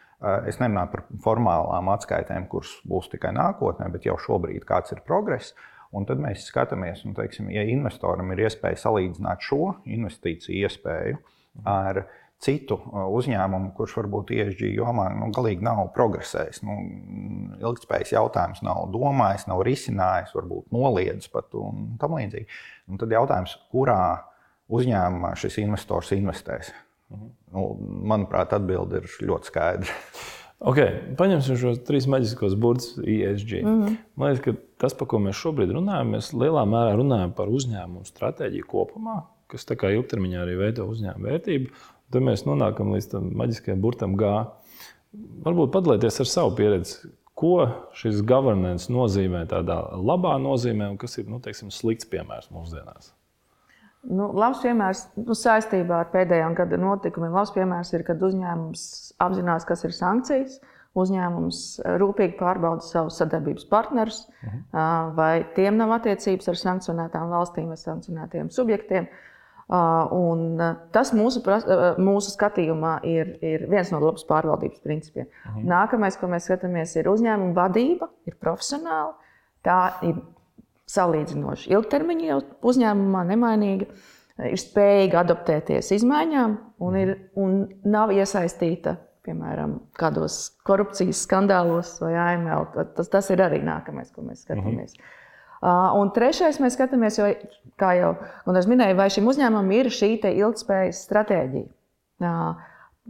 es 0.50 0.60
nerunāju 0.62 0.94
par 0.94 1.04
formālām 1.24 1.90
atskaitēm, 1.94 2.48
kuras 2.52 2.74
būs 2.88 3.12
tikai 3.14 3.34
nākotnē, 3.38 3.90
bet 3.94 4.08
jau 4.10 4.18
šobrīd 4.22 4.66
kāds 4.68 4.96
ir 4.96 5.04
progress. 5.06 5.54
Un 5.96 6.04
tad 6.08 6.20
mēs 6.20 6.50
skatāmies, 6.50 7.06
un, 7.08 7.14
teiksim, 7.16 7.48
ja 7.54 7.64
investoram 7.64 8.34
ir 8.34 8.44
iespēja 8.44 8.82
salīdzināt 8.82 9.46
šo 9.46 9.78
investīciju 9.88 10.66
iespēju 10.68 11.20
ar 11.68 12.02
citu 12.44 12.76
uzņēmumu, 12.94 13.72
kurš 13.78 13.96
varbūt 14.02 14.34
ESG 14.36 14.66
jomā 14.76 15.08
nu, 15.16 15.30
galīgi 15.34 15.66
nav 15.66 15.88
progresējis. 15.96 16.62
Nu, 16.68 16.76
ilgspējas 17.64 18.14
jautājums 18.14 18.62
nav 18.66 18.90
domājis, 18.94 19.48
nav 19.50 19.64
risinājis, 19.66 20.36
varbūt 20.38 20.76
noliedzis 20.76 21.32
pat 21.34 21.56
un 21.58 21.96
tam 22.02 22.18
līdzīgi. 22.20 22.60
Un 22.92 23.02
tad 23.02 23.16
jautājums, 23.16 23.56
kurā 23.72 24.02
uzņēmumā 24.68 25.34
šis 25.40 25.62
investors 25.64 26.14
investēs? 26.18 26.74
Nu, 27.08 27.70
manuprāt, 28.12 28.52
atbilde 28.56 29.00
ir 29.00 29.14
ļoti 29.30 29.52
skaidra. 29.52 29.96
Okay, 30.58 31.14
paņemsim 31.20 31.58
šos 31.62 31.84
trīs 31.86 32.08
maģiskos 32.10 32.56
burtus 32.58 32.96
ESG. 32.98 33.60
Mm 33.62 33.82
-hmm. 33.82 33.98
Man 34.18 34.32
liekas, 34.32 34.44
ka 34.44 34.54
tas, 34.82 34.96
par 34.98 35.08
ko 35.08 35.20
mēs 35.22 35.38
šobrīd 35.38 35.70
runājam, 35.76 36.16
mēs 36.16 36.32
lielā 36.34 36.64
mērā 36.66 36.96
runājam 36.98 37.34
par 37.38 37.52
uzņēmumu 37.54 38.06
stratēģiju 38.10 38.66
kopumā, 38.68 39.22
kas 39.48 39.66
ilgtermiņā 39.66 40.42
arī 40.42 40.58
veido 40.58 40.88
uzņēmuma 40.90 41.30
vērtību. 41.30 41.70
Tad 42.12 42.22
mēs 42.22 42.46
nonākam 42.48 42.92
līdz 42.96 43.10
tam 43.12 43.30
maģiskajam 43.38 43.82
burtam 43.82 44.16
G. 44.18 44.24
Varbūt 45.46 45.72
padalieties 45.72 46.20
ar 46.20 46.26
savu 46.26 46.56
pieredzi, 46.56 47.12
ko 47.36 47.70
šis 47.94 48.24
governance 48.26 48.92
nozīmē 48.92 49.46
tādā 49.46 49.78
labā 49.94 50.38
nozīmē 50.42 50.90
un 50.90 50.98
kas 50.98 51.18
ir 51.18 51.30
nu, 51.30 51.40
teiksim, 51.40 51.70
slikts 51.70 52.10
piemērs 52.10 52.50
mūsdienās. 52.50 53.14
Nu, 54.06 54.30
labs 54.38 54.62
piemērs 54.64 55.04
nu, 55.18 55.36
saistībā 55.36 56.04
ar 56.04 56.10
pēdējā 56.14 56.48
gada 56.56 56.80
notikumiem. 56.80 57.34
Labs 57.36 57.54
piemērs 57.56 57.92
ir, 57.96 58.06
kad 58.08 58.22
uzņēmums 58.24 58.84
apzinās, 59.24 59.66
kas 59.68 59.84
ir 59.88 59.96
sankcijas. 59.96 60.60
Uzņēmums 60.98 61.58
rūpīgi 62.02 62.38
pārbauda 62.40 62.82
savus 62.82 63.20
sadarbības 63.22 63.68
partnerus, 63.70 64.24
mhm. 64.42 64.62
vai 65.18 65.34
tiem 65.54 65.78
nav 65.78 65.94
attiecības 66.00 66.50
ar 66.50 66.58
sankcionētām 66.58 67.34
valstīm 67.34 67.68
vai 67.70 67.78
sankcionētiem 67.78 68.50
subjektiem. 68.54 69.10
Un 69.68 70.62
tas 70.96 71.12
mūsu, 71.14 71.44
mūsu 72.00 72.32
skatījumā 72.32 72.96
ir, 73.06 73.34
ir 73.44 73.68
viens 73.70 73.92
no 73.92 74.00
labas 74.00 74.24
pārvaldības 74.30 74.82
principiem. 74.86 75.28
Mhm. 75.28 75.68
Nākamais, 75.70 76.18
ko 76.18 76.32
mēs 76.32 76.48
skatāmies, 76.50 76.96
ir 76.98 77.12
uzņēmuma 77.12 77.54
vadība, 77.58 78.10
ir 78.26 78.40
profesionāla. 78.42 79.14
Tā 79.68 79.82
ir 80.08 80.18
salīdzinoši 80.92 81.74
ilgtermiņā 81.74 82.30
jau 82.30 82.40
uzņēmumā 82.72 83.26
nemainīga, 83.32 83.90
ir 84.48 84.62
spējīga 84.62 85.22
adaptēties 85.24 85.92
izmaiņām 85.98 86.56
un, 86.86 86.98
ir, 87.00 87.14
un 87.40 87.60
nav 87.88 88.14
iesaistīta, 88.16 88.96
piemēram, 89.28 89.78
kādos 90.00 90.40
korupcijas 90.68 91.26
skandālos 91.28 91.98
vai 92.04 92.14
AML. 92.16 92.70
Tas, 92.96 93.12
tas 93.12 93.32
ir 93.34 93.44
arī 93.44 93.60
nākamais, 93.66 94.14
ko 94.16 94.24
mēs 94.24 94.46
skatāmies. 94.46 94.94
Mm 94.96 95.02
-hmm. 95.02 95.14
Uh, 95.58 95.96
un 95.98 96.12
trešais, 96.14 96.60
mēs 96.62 96.76
skatāmies, 96.78 97.18
jo, 97.18 97.32
kā 97.82 97.96
jau 97.98 98.12
minēju, 98.70 98.96
vai 98.96 99.10
šim 99.10 99.26
uzņēmumam 99.28 99.72
ir 99.74 99.90
šī 99.90 100.12
ilgspējas 100.22 101.00
stratēģija. 101.08 101.70
Uh, 102.22 102.62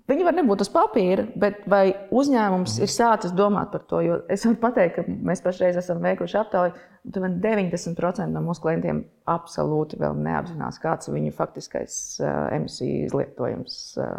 Viņi 0.07 0.25
var 0.27 0.35
nebūt 0.37 0.61
uz 0.61 0.69
papīra, 0.71 1.25
bet 1.39 1.63
vai 1.69 1.89
uzņēmums 2.13 2.77
ir 2.85 2.91
sācis 2.91 3.33
domāt 3.35 3.71
par 3.73 3.81
to? 3.89 4.01
Jo 4.05 4.19
es 4.31 4.45
varu 4.45 4.59
pateikt, 4.61 4.99
ka 4.99 5.17
mēs 5.29 5.41
pašreiz 5.43 5.79
esam 5.79 6.03
veikuši 6.03 6.37
aptauju, 6.37 6.75
un 7.17 7.37
90% 7.43 8.27
no 8.31 8.43
mūsu 8.45 8.63
klientiem 8.63 9.01
absolūti 9.33 9.99
vēl 9.99 10.15
neapzinās, 10.21 10.79
kāds 10.83 11.09
ir 11.09 11.17
viņu 11.17 11.33
faktiskais 11.35 11.97
uh, 12.21 12.47
emisiju 12.55 13.09
izlietojums 13.09 13.81
uh, 14.03 14.15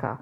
kā, 0.00 0.16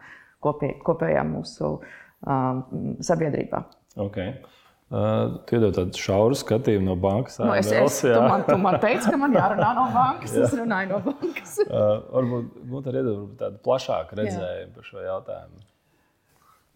kopie, 0.44 0.74
kopējā 0.84 1.24
mūsu 1.30 1.76
uh, 1.78 2.62
sabiedrībā. 3.06 3.64
Okay. 4.08 4.34
Uh, 4.34 4.57
tu 4.88 5.56
iedod 5.58 5.74
tādu 5.76 6.00
šauru 6.00 6.36
skatījumu 6.38 6.88
no 6.88 6.96
bankas. 7.00 7.36
Nu, 7.42 7.52
es, 7.52 7.68
tu, 8.00 8.12
man, 8.24 8.44
tu 8.46 8.56
man 8.60 8.78
teici, 8.80 9.10
ka 9.10 9.20
man 9.20 9.34
jārunā 9.36 9.72
no 9.76 9.88
bankas. 9.92 10.36
es 10.46 10.54
runāju 10.56 10.94
no 10.94 11.00
bankas. 11.10 11.56
uh, 11.66 11.98
varbūt 12.14 12.88
ir 12.88 13.00
iedod 13.02 13.34
tādu 13.40 13.60
plašāku 13.66 14.22
redzējumu 14.22 14.76
par 14.76 14.88
šo 14.88 15.02
jautājumu. 15.04 15.64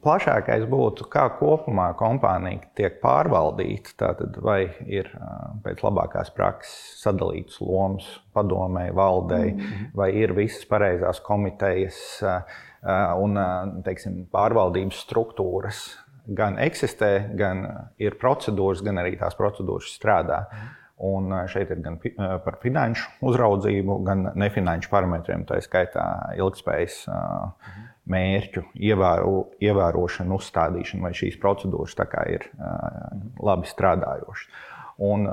Plašākais 0.02 0.64
būtu, 0.66 1.06
kā 1.06 1.28
kopumā 1.38 1.92
kompānija 1.94 2.66
tiek 2.74 2.96
pārvaldīta. 3.04 3.94
Tātad, 4.02 4.36
vai 4.42 4.64
ir 4.90 5.08
pēc 5.62 5.84
labākās 5.86 6.32
prakses 6.34 6.98
sadalītas 7.04 7.60
lomas 7.62 8.08
padomē, 8.34 8.88
valdei, 8.98 9.52
mm 9.52 9.60
-hmm. 9.60 9.92
vai 9.94 10.10
ir 10.18 10.34
visas 10.34 10.66
pareizās 10.66 11.22
komitejas 11.22 12.18
un 13.22 13.38
teiksim, 13.86 14.26
pārvaldības 14.34 15.04
struktūras 15.06 15.84
gan 16.26 16.58
eksistē, 16.62 17.10
gan 17.38 17.64
ir 18.02 18.16
procedūras, 18.20 18.82
gan 18.84 19.00
arī 19.02 19.16
tās 19.20 19.36
procedūras 19.38 19.90
strādā. 19.96 20.44
Un 21.02 21.32
šeit 21.50 21.72
ir 21.74 21.80
gan 21.82 21.96
par 22.44 22.60
finanšu 22.62 23.24
uzraudzību, 23.26 23.96
gan 24.06 24.28
nefinanšu 24.38 24.90
parametriem, 24.92 25.42
tā 25.48 25.58
skaitā 25.64 26.04
ilgspējas 26.38 27.00
mērķu 28.12 28.62
ievēro, 28.78 29.32
ievērošanu, 29.62 30.38
uzstādīšanu, 30.38 31.02
vai 31.02 31.10
šīs 31.18 31.40
procedūras 31.42 31.98
ir 32.30 32.46
labi 33.42 33.70
strādājošas. 33.70 34.68
Un, 35.02 35.26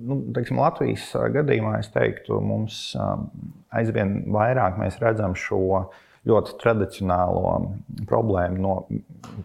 nu, 0.00 0.22
teiksim, 0.32 0.60
Latvijas 0.62 1.10
gadījumā 1.34 1.80
es 1.82 1.90
teiktu, 1.92 2.38
mums 2.40 2.94
aizvien 3.76 4.22
vairāk 4.32 4.78
mēs 4.80 4.96
redzam 5.02 5.34
šo 5.36 5.60
uh, 5.82 5.98
ļoti 6.28 6.56
tradicionālo 6.60 7.54
problēmu 8.08 8.60
no 8.60 8.74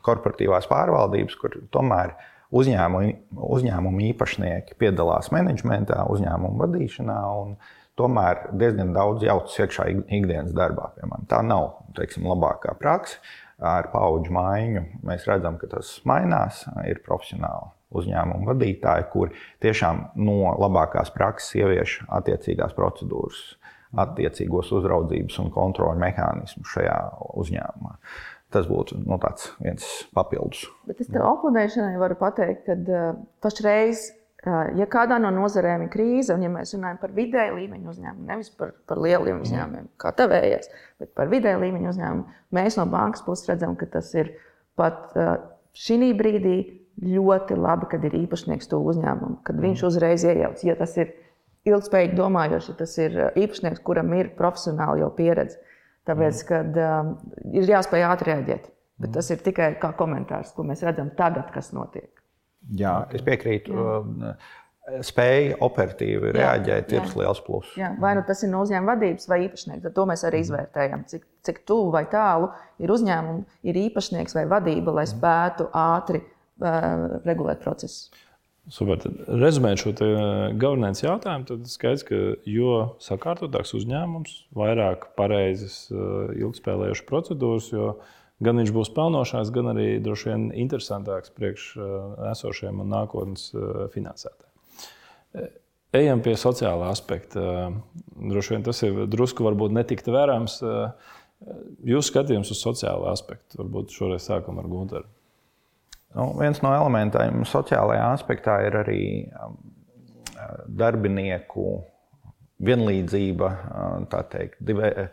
korporatīvās 0.05 0.67
pārvaldības, 0.71 1.37
kur 1.39 1.55
tomēr 1.73 2.15
uzņēmumu, 2.55 3.15
uzņēmumu 3.55 4.03
īpašnieki 4.11 4.77
piedalās 4.79 5.31
menedžmentā, 5.35 6.03
uzņēmumu 6.11 6.61
vadīšanā. 6.65 7.17
Tomēr 7.95 8.49
diezgan 8.59 8.91
daudz 8.95 9.23
jaucas 9.23 9.55
iekšā 9.63 9.87
ikdienas 9.93 10.51
darbā. 10.55 10.89
Piemēram. 10.97 11.27
Tā 11.31 11.39
nav 11.47 11.69
teiksim, 11.95 12.27
labākā 12.27 12.75
praksa. 12.79 13.21
Ar 13.55 13.87
paudžu 13.87 14.33
maiņu 14.35 14.81
mēs 15.07 15.23
redzam, 15.29 15.55
ka 15.61 15.69
tas 15.71 15.93
mainās. 16.03 16.65
Ir 16.83 16.99
profesionāli 17.05 17.71
uzņēmumu 17.95 18.49
vadītāji, 18.49 19.07
kuri 19.13 19.39
tiešām 19.63 20.09
no 20.19 20.51
labākās 20.59 21.13
prakses 21.15 21.55
ievieš 21.61 22.01
attiecīgās 22.19 22.75
procedūras 22.75 23.45
attiecīgos 24.01 24.71
uzraudzības 24.79 25.39
un 25.43 25.51
kontroļu 25.53 26.01
mehānismus 26.01 26.73
šajā 26.75 26.97
uzņēmumā. 27.41 27.95
Tas 28.53 28.67
būtu 28.69 28.99
nu, 29.01 29.17
viens 29.63 29.87
papildus. 30.15 30.67
Bet 30.87 31.01
es 31.03 31.09
tev 31.11 31.25
oponēšanai 31.27 31.97
varu 31.99 32.15
pateikt, 32.19 32.69
ka 32.69 32.77
uh, 32.77 33.17
pašreiz, 33.43 34.05
uh, 34.45 34.69
ja 34.79 34.87
kādā 34.91 35.17
no 35.19 35.31
nozarēm 35.33 35.87
ir 35.87 35.91
krīze, 35.91 36.35
un 36.35 36.45
ja 36.45 36.51
mēs 36.53 36.75
runājam 36.77 37.01
par 37.01 37.15
vidēju 37.17 37.57
līmeņu 37.57 37.91
uzņēmumu, 37.95 38.29
nevis 38.29 38.53
par, 38.55 38.71
par 38.87 39.01
lieliem 39.01 39.41
uzņēmumiem, 39.43 39.89
kā 39.99 40.13
tavējais, 40.15 40.71
bet 41.01 41.11
par 41.17 41.33
vidēju 41.33 41.63
līmeņu 41.65 41.91
uzņēmumu, 41.91 42.39
mēs 42.55 42.79
no 42.79 42.87
bankas 42.93 43.25
puses 43.25 43.49
redzam, 43.51 43.75
ka 43.79 43.89
tas 43.97 44.13
ir 44.15 44.31
pat 44.79 45.17
uh, 45.17 45.35
šī 45.75 46.13
brīdī 46.15 46.57
ļoti 47.01 47.57
labi, 47.59 47.89
kad 47.91 48.05
ir 48.07 48.15
īpašnieks 48.23 48.69
to 48.71 48.79
uzņēmumu, 48.79 49.41
kad 49.43 49.59
viņš 49.59 49.83
uzreiz 49.89 50.23
iejaucas. 50.23 50.63
Ja 50.63 50.77
tas 50.79 50.95
ir 51.01 51.11
ilgspējīgi 51.69 52.17
domājoši, 52.17 52.73
ja 52.73 52.79
tas 52.81 52.97
ir 53.01 53.15
uh, 53.19 53.29
īpašnieks, 53.39 53.83
kuram 53.85 54.13
ir 54.17 54.33
profesionāli 54.37 55.03
jau 55.03 55.11
pieredze. 55.17 55.61
Tāpēc, 56.05 56.41
mm. 56.41 56.49
kad 56.49 56.81
um, 56.85 57.15
ir 57.57 57.71
jāspēj 57.71 58.05
ātri 58.05 58.33
rēģēt. 58.33 58.67
Bet 59.01 59.09
mm. 59.09 59.15
tas 59.17 59.31
ir 59.33 59.41
tikai 59.45 59.71
kā 59.81 59.89
komentārs, 59.97 60.53
ko 60.55 60.65
mēs 60.67 60.83
redzam 60.85 61.09
tagad, 61.17 61.49
kas 61.53 61.71
notiek. 61.75 62.11
Jā, 62.77 62.99
es 63.13 63.25
piekrītu. 63.25 63.73
Jā. 63.73 63.97
Um, 64.01 64.37
spēja 65.01 65.55
operatīvi 65.65 66.29
jā, 66.29 66.33
reaģēt 66.35 66.91
jā. 66.93 67.01
ir 67.01 67.15
liels 67.17 67.39
pluss. 67.41 67.73
Vai 68.01 68.11
nu 68.17 68.21
tas 68.27 68.43
ir 68.45 68.51
no 68.51 68.61
uzņēmuma 68.61 68.93
vadības 68.93 69.25
vai 69.31 69.39
īpašnieks, 69.47 69.81
tad 69.87 69.95
to 69.97 70.05
mēs 70.09 70.23
arī 70.27 70.41
mm. 70.41 70.45
izvērtējam. 70.45 71.05
Cik, 71.09 71.23
cik 71.47 71.63
tuvu 71.65 71.89
vai 71.95 72.03
tālu 72.11 72.51
ir 72.81 72.93
uzņēmums, 72.93 73.57
ir 73.65 73.79
īpašnieks 73.87 74.37
vai 74.37 74.45
vadība, 74.51 74.93
lai 74.99 75.07
spētu 75.09 75.71
ātri 75.73 76.21
uh, 76.21 77.17
regulēt 77.25 77.65
procesus. 77.65 78.13
Super. 78.71 78.97
Tad, 78.97 79.19
rezumējot 79.29 79.81
šo 79.81 79.91
eh, 79.93 80.19
governance 80.57 81.05
jautājumu, 81.05 81.45
tad 81.51 81.67
skaidrs, 81.69 82.03
ka 82.07 82.19
jo 82.49 82.77
sakārtotāks 83.03 83.75
uzņēmums, 83.77 84.37
vairāk 84.57 85.11
pareizas, 85.19 85.83
eh, 85.93 86.31
ilgspēlējušas 86.41 87.05
procedūras, 87.09 87.69
jo 87.75 87.91
gan 88.45 88.57
viņš 88.61 88.71
būs 88.73 88.89
pelnošāks, 88.95 89.53
gan 89.53 89.69
arī 89.75 89.89
droši 90.03 90.31
vien 90.31 90.47
interesantāks 90.65 91.33
priekš 91.37 91.67
eh, 91.77 91.99
esošiem 92.31 92.81
un 92.81 92.89
nākotnes 92.95 93.51
finansētājiem. 93.93 95.51
Ejam 95.95 96.19
pie 96.25 96.33
sociālā 96.35 96.89
aspekta. 96.91 97.69
Droši 98.17 98.55
vien 98.55 98.65
tas 98.65 98.81
ir 98.83 99.05
drusku 99.07 99.45
varbūt 99.45 99.71
netikt 99.77 100.09
vērams. 100.11 100.57
Jūsu 101.87 102.09
skatījums 102.09 102.51
uz 102.51 102.59
sociālo 102.59 103.07
aspektu 103.13 103.61
varbūt 103.61 103.95
šoreiz 103.95 104.27
sākam 104.27 104.59
ar 104.59 104.67
Gunteru. 104.71 105.07
Nu, 106.15 106.29
viens 106.39 106.61
no 106.63 106.71
elementiem 106.71 107.43
sociālajā 107.47 108.05
aspektā 108.15 108.61
ir 108.63 108.77
arī 108.79 109.01
um, 109.35 109.57
darbinieku 110.79 111.83
vienlīdzība, 112.63 113.49
uh, 113.51 113.97
tā 114.11 114.21
teikt, 114.31 114.61
divi, 114.63 114.91
uh, 114.95 115.09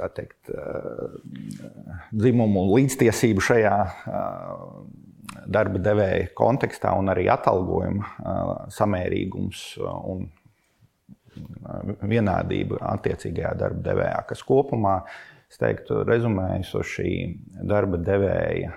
tā 0.00 0.10
teikt, 0.16 0.50
uh, 0.50 1.14
dzimumu 2.10 2.66
līdztiesību 2.72 3.44
šajā 3.46 3.76
darba 5.50 5.80
devēja 5.82 6.32
kontekstā 6.36 6.92
un 6.98 7.10
arī 7.12 7.28
atalgojuma 7.32 8.68
samērīgums 8.72 9.62
un 9.84 10.26
vienādība 12.04 12.78
attiecīgajā 12.92 13.54
darba 13.58 13.82
devējā, 13.88 14.18
kas 14.28 14.44
kopumā, 14.46 14.98
es 15.54 15.60
teiktu, 15.62 16.02
rezumējas 16.08 16.72
uz 16.74 16.88
šī 16.96 17.10
darba 17.62 18.00
devēja, 18.02 18.72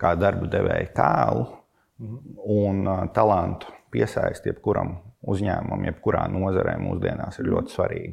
kā 0.00 0.12
darba 0.20 0.48
devēja 0.52 0.90
tēlu 0.96 1.46
un 2.60 2.84
talantu 3.16 3.72
piesaisti 3.92 4.52
jebkuram 4.52 4.98
uzņēmumam, 5.30 5.86
jebkurā 5.88 6.26
nozarē 6.32 6.76
mūsdienās 6.80 7.40
ir 7.40 7.50
ļoti 7.52 7.74
svarīgi. 7.74 8.12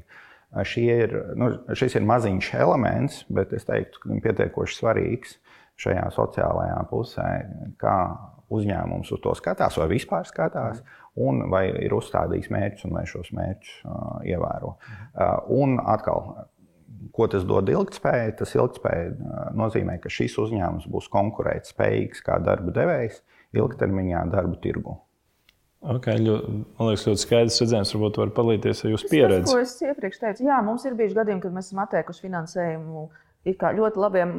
Ir, 0.80 1.14
nu, 1.40 1.52
šis 1.76 1.98
ir 2.00 2.08
maziņš 2.08 2.54
elements, 2.56 3.20
bet 3.32 3.52
es 3.56 3.68
teiktu, 3.68 4.00
ka 4.04 4.20
pietiekoši 4.24 4.80
svarīgs 4.80 5.38
šajā 5.78 6.08
sociālajā 6.16 6.80
pusē, 6.90 7.28
kā 7.80 7.98
uzņēmums 8.56 9.12
uz 9.12 9.22
to 9.24 9.36
skatās, 9.38 9.76
vai 9.78 9.90
vispār 9.92 10.28
skatās, 10.28 10.80
un 11.20 11.50
vai 11.52 11.68
ir 11.84 11.94
uzstādījis 11.98 12.52
mērķus, 12.54 12.88
un 12.88 12.96
vai 12.96 13.04
šos 13.10 13.34
mērķus 13.36 13.74
uh, 13.84 14.06
ievēro. 14.24 14.78
Uh, 14.78 15.36
un 15.60 15.76
atkal, 15.84 16.32
ko 17.16 17.28
tas 17.32 17.46
dod 17.48 17.70
ilgspējai? 17.72 18.36
Tas 18.40 18.56
ilgspēja 18.58 19.52
nozīmē, 19.58 19.98
ka 20.04 20.12
šis 20.14 20.38
uzņēmums 20.44 20.88
būs 20.92 21.10
konkurētspējīgs 21.14 22.24
kā 22.26 22.40
darba 22.44 22.74
devējs 22.76 23.22
ilgtermiņā 23.58 24.24
darba 24.32 24.58
tirgu. 24.64 24.98
Okay, 25.88 26.18
ļoti, 26.20 26.56
man 26.80 26.90
liekas, 26.90 27.06
ļoti 27.06 27.22
skaidrs 27.22 27.62
redzējums. 27.62 27.94
Varbūt 27.94 28.18
var 28.20 28.32
palīdzēt 28.40 28.82
ar 28.82 28.92
jūsu 28.96 29.10
pieredzi. 29.12 29.44
Tas, 29.46 29.54
ko 29.54 29.62
es 29.62 29.76
iepriekš 29.86 30.20
teicu, 30.24 30.48
jā, 30.50 30.58
mums 30.66 30.88
ir 30.90 30.98
bijuši 30.98 31.18
gadījumi, 31.20 31.44
kad 31.44 31.54
mēs 31.54 31.70
esam 31.70 31.84
atteikuši 31.84 32.26
finansējumu 32.26 33.04
ļoti 33.48 34.02
labiem, 34.02 34.34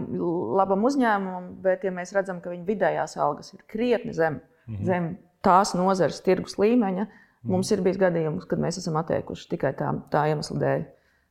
labam 0.58 0.84
uzņēmumam, 0.84 1.46
bet 1.62 1.86
ja 1.86 1.92
mēs 1.94 2.12
redzam, 2.12 2.42
ka 2.42 2.50
viņa 2.50 2.66
vidējās 2.66 3.16
algas 3.16 3.54
ir 3.54 3.62
krietni 3.70 4.12
zem, 4.12 4.40
mm 4.66 4.74
-hmm. 4.74 4.84
zem 4.84 5.08
tās 5.40 5.74
nozares 5.74 6.20
tirgus 6.20 6.58
līmeņa, 6.58 7.04
mm 7.04 7.08
-hmm. 7.08 7.50
mums 7.50 7.70
ir 7.70 7.80
bijis 7.80 7.98
gadījums, 7.98 8.44
kad 8.44 8.58
mēs 8.58 8.78
esam 8.78 8.96
atteikuši 8.96 9.48
tikai 9.48 9.72
tā, 9.72 9.94
tā 10.10 10.28
iemesla 10.28 10.58
dēļ, 10.58 10.84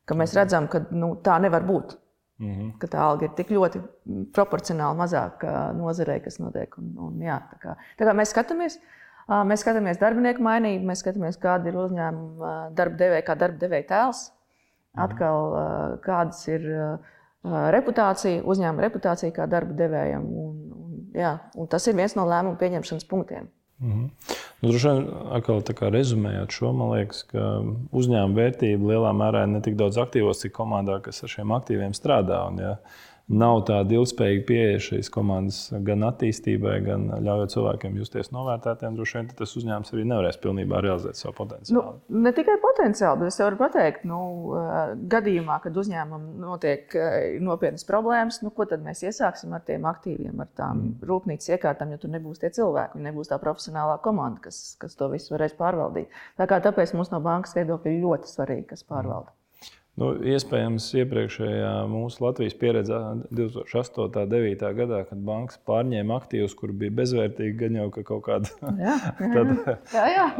ka 0.07 0.15
mēs 0.15 0.35
redzam, 0.37 0.67
ka 0.71 0.85
nu, 0.91 1.15
tā 1.23 1.39
nevar 1.43 1.65
būt. 1.67 1.97
Mm 2.37 2.53
-hmm. 2.53 2.77
Ka 2.79 2.87
tā 2.87 2.99
alga 3.01 3.25
ir 3.25 3.31
tik 3.35 3.49
ļoti 3.49 3.81
proporcionāli 4.33 4.97
mazāka 4.97 5.73
nozarei, 5.73 6.19
kas 6.21 6.39
notiek. 6.39 6.77
Un, 6.77 6.93
un, 6.97 7.19
jā, 7.21 7.41
tā 7.51 7.57
kā, 7.61 7.75
tā 7.97 8.05
kā 8.05 8.13
mēs 8.13 8.33
skatāmies, 8.33 8.79
Mēs 9.27 9.59
skatāmies 9.59 9.99
darbinieku 9.99 10.39
mainību, 10.43 10.87
mēs 10.87 11.01
skatāmies, 11.03 11.35
kāda 11.41 11.67
ir 11.67 11.75
uzņēmuma 11.75 12.51
darba 12.77 12.95
devēja, 12.95 13.25
kā 13.27 13.35
darba 13.35 13.59
devēja 13.59 13.87
tēls, 13.89 14.21
mhm. 14.95 15.01
atkal 15.03 15.99
kādas 16.05 16.47
ir 16.47 16.63
reputācija, 17.75 18.45
uzņēmuma 18.47 18.85
reputācija 18.87 19.35
kā 19.35 19.47
darba 19.51 19.75
devējam. 19.75 20.23
Un, 20.23 20.55
un, 20.77 21.03
jā, 21.15 21.33
un 21.59 21.67
tas 21.67 21.87
ir 21.87 21.97
viens 21.99 22.15
no 22.15 22.23
lēmumu 22.27 22.55
pieņemšanas 22.61 23.07
punktiem. 23.11 23.51
-hmm. 23.81 24.09
nu, 24.61 24.69
Droši 24.69 24.87
vien, 24.89 25.09
atkal 25.37 25.61
rezumējot 25.93 26.51
šo, 26.51 26.71
man 26.73 26.93
liekas, 26.95 27.23
ka 27.29 27.43
uzņēmuma 27.91 28.37
vērtība 28.37 28.93
lielā 28.93 29.13
mērā 29.13 29.43
ir 29.45 29.53
ne 29.53 29.61
tik 29.61 29.77
daudz 29.77 29.97
aktīvos, 30.01 30.41
cik 30.41 30.55
komandā, 30.55 30.99
kas 31.01 31.23
ar 31.23 31.29
šiem 31.29 31.51
aktīviem 31.51 31.93
strādā. 31.93 32.47
Un, 32.49 32.57
ja, 32.57 32.75
nav 33.27 33.61
tāda 33.67 33.97
ilgspējīga 33.97 34.43
pieeja 34.47 34.79
šīs 34.83 35.09
komandas 35.11 35.59
gan 35.85 36.05
attīstībai, 36.07 36.77
gan 36.85 37.07
ļaujot 37.25 37.53
cilvēkiem 37.53 37.97
justies 37.99 38.31
novērtētiem. 38.31 38.95
Droši 38.95 39.17
vien 39.17 39.29
tas 39.35 39.55
uzņēmums 39.59 39.93
arī 39.93 40.05
nevarēs 40.07 40.39
pilnībā 40.43 40.79
realizēt 40.83 41.19
savu 41.19 41.35
potenciālu. 41.41 41.81
Nu, 42.07 42.21
ne 42.23 42.31
tikai 42.35 42.55
potenciāli, 42.63 43.21
bet 43.21 43.33
es 43.33 43.39
varu 43.43 43.59
pateikt, 43.59 44.05
nu, 44.07 44.19
gadījumā, 45.11 45.59
kad 45.63 45.79
uzņēmumam 45.83 46.27
notiek 46.43 46.95
nopietnas 47.43 47.87
problēmas, 47.87 48.39
nu, 48.45 48.53
ko 48.55 48.67
tad 48.69 48.85
mēs 48.85 49.03
iesāksim 49.03 49.55
ar 49.57 49.65
tiem 49.67 49.87
aktīviem, 49.91 50.35
ar 50.43 50.51
tām 50.55 50.83
mm. 50.83 51.07
rūpnīcas 51.09 51.51
iekārtām, 51.57 51.91
jo 51.93 52.01
tur 52.03 52.13
nebūs 52.15 52.43
tie 52.43 52.53
cilvēki, 52.55 53.03
nebūs 53.09 53.33
tā 53.33 53.41
profesionālā 53.43 53.99
komanda, 54.05 54.45
kas, 54.47 54.77
kas 54.79 54.95
to 54.95 55.11
visu 55.11 55.35
varēs 55.35 55.57
pārvaldīt. 55.59 56.15
Tā 56.39 56.47
kā 56.47 56.61
tāpēc 56.63 56.95
mums 56.95 57.11
no 57.11 57.19
bankas 57.23 57.57
viedokļa 57.59 57.91
ir 57.91 58.05
ļoti 58.05 58.31
svarīgi, 58.31 58.69
kas 58.71 58.87
pārvalda. 58.87 59.35
Nu, 59.97 60.11
iespējams, 60.29 60.91
iepriekšējā 61.01 61.71
mūsu 61.89 62.21
Latvijas 62.21 62.53
pieredzē, 62.61 62.99
2008. 63.33 64.03
un 64.03 64.11
2009. 64.13 64.67
gadā, 64.77 64.99
kad 65.09 65.23
bankas 65.25 65.57
pārņēma 65.65 66.19
aktīvus, 66.21 66.53
kur 66.59 66.73
bija 66.83 66.93
bezvērtīgi, 66.99 67.55
gan 67.63 67.79
jau 67.79 67.87
ka 67.95 68.05
kaut 68.05 68.27
kāda 68.27 68.51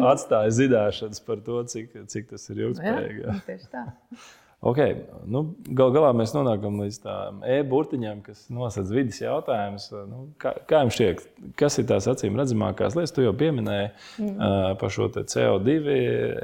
atstāja 0.12 0.54
zināšanas 0.60 1.26
par 1.26 1.42
to, 1.48 1.64
cik, 1.74 1.96
cik 2.14 2.30
tas 2.36 2.46
ir 2.54 2.68
ilgspējīgi. 2.68 3.24
Jā, 3.26 3.40
tieši 3.50 3.72
tā. 3.74 3.88
Okay. 4.66 4.96
Nu, 5.30 5.44
Galu 5.70 5.94
galā 5.94 6.10
mēs 6.18 6.32
nonākam 6.34 6.80
līdz 6.82 6.98
tādam 7.04 7.44
e-burtiņam, 7.46 8.24
kas 8.26 8.48
nosacīs 8.50 8.94
vidas 8.96 9.20
jautājumus. 9.22 9.86
Nu, 10.10 10.24
kā, 10.42 10.56
kā 10.70 10.82
jums 10.82 10.98
šķiet, 10.98 11.22
kas 11.60 11.78
ir 11.78 11.86
tās 11.92 12.08
acīm 12.10 12.40
redzamākās 12.40 12.98
lietas? 12.98 13.14
Jūs 13.14 13.30
jau 13.30 13.36
pieminējāt 13.38 13.94
mm. 14.18 14.34
uh, 14.34 14.72
par 14.82 14.94
šo 14.94 15.12
CO2 15.14 15.78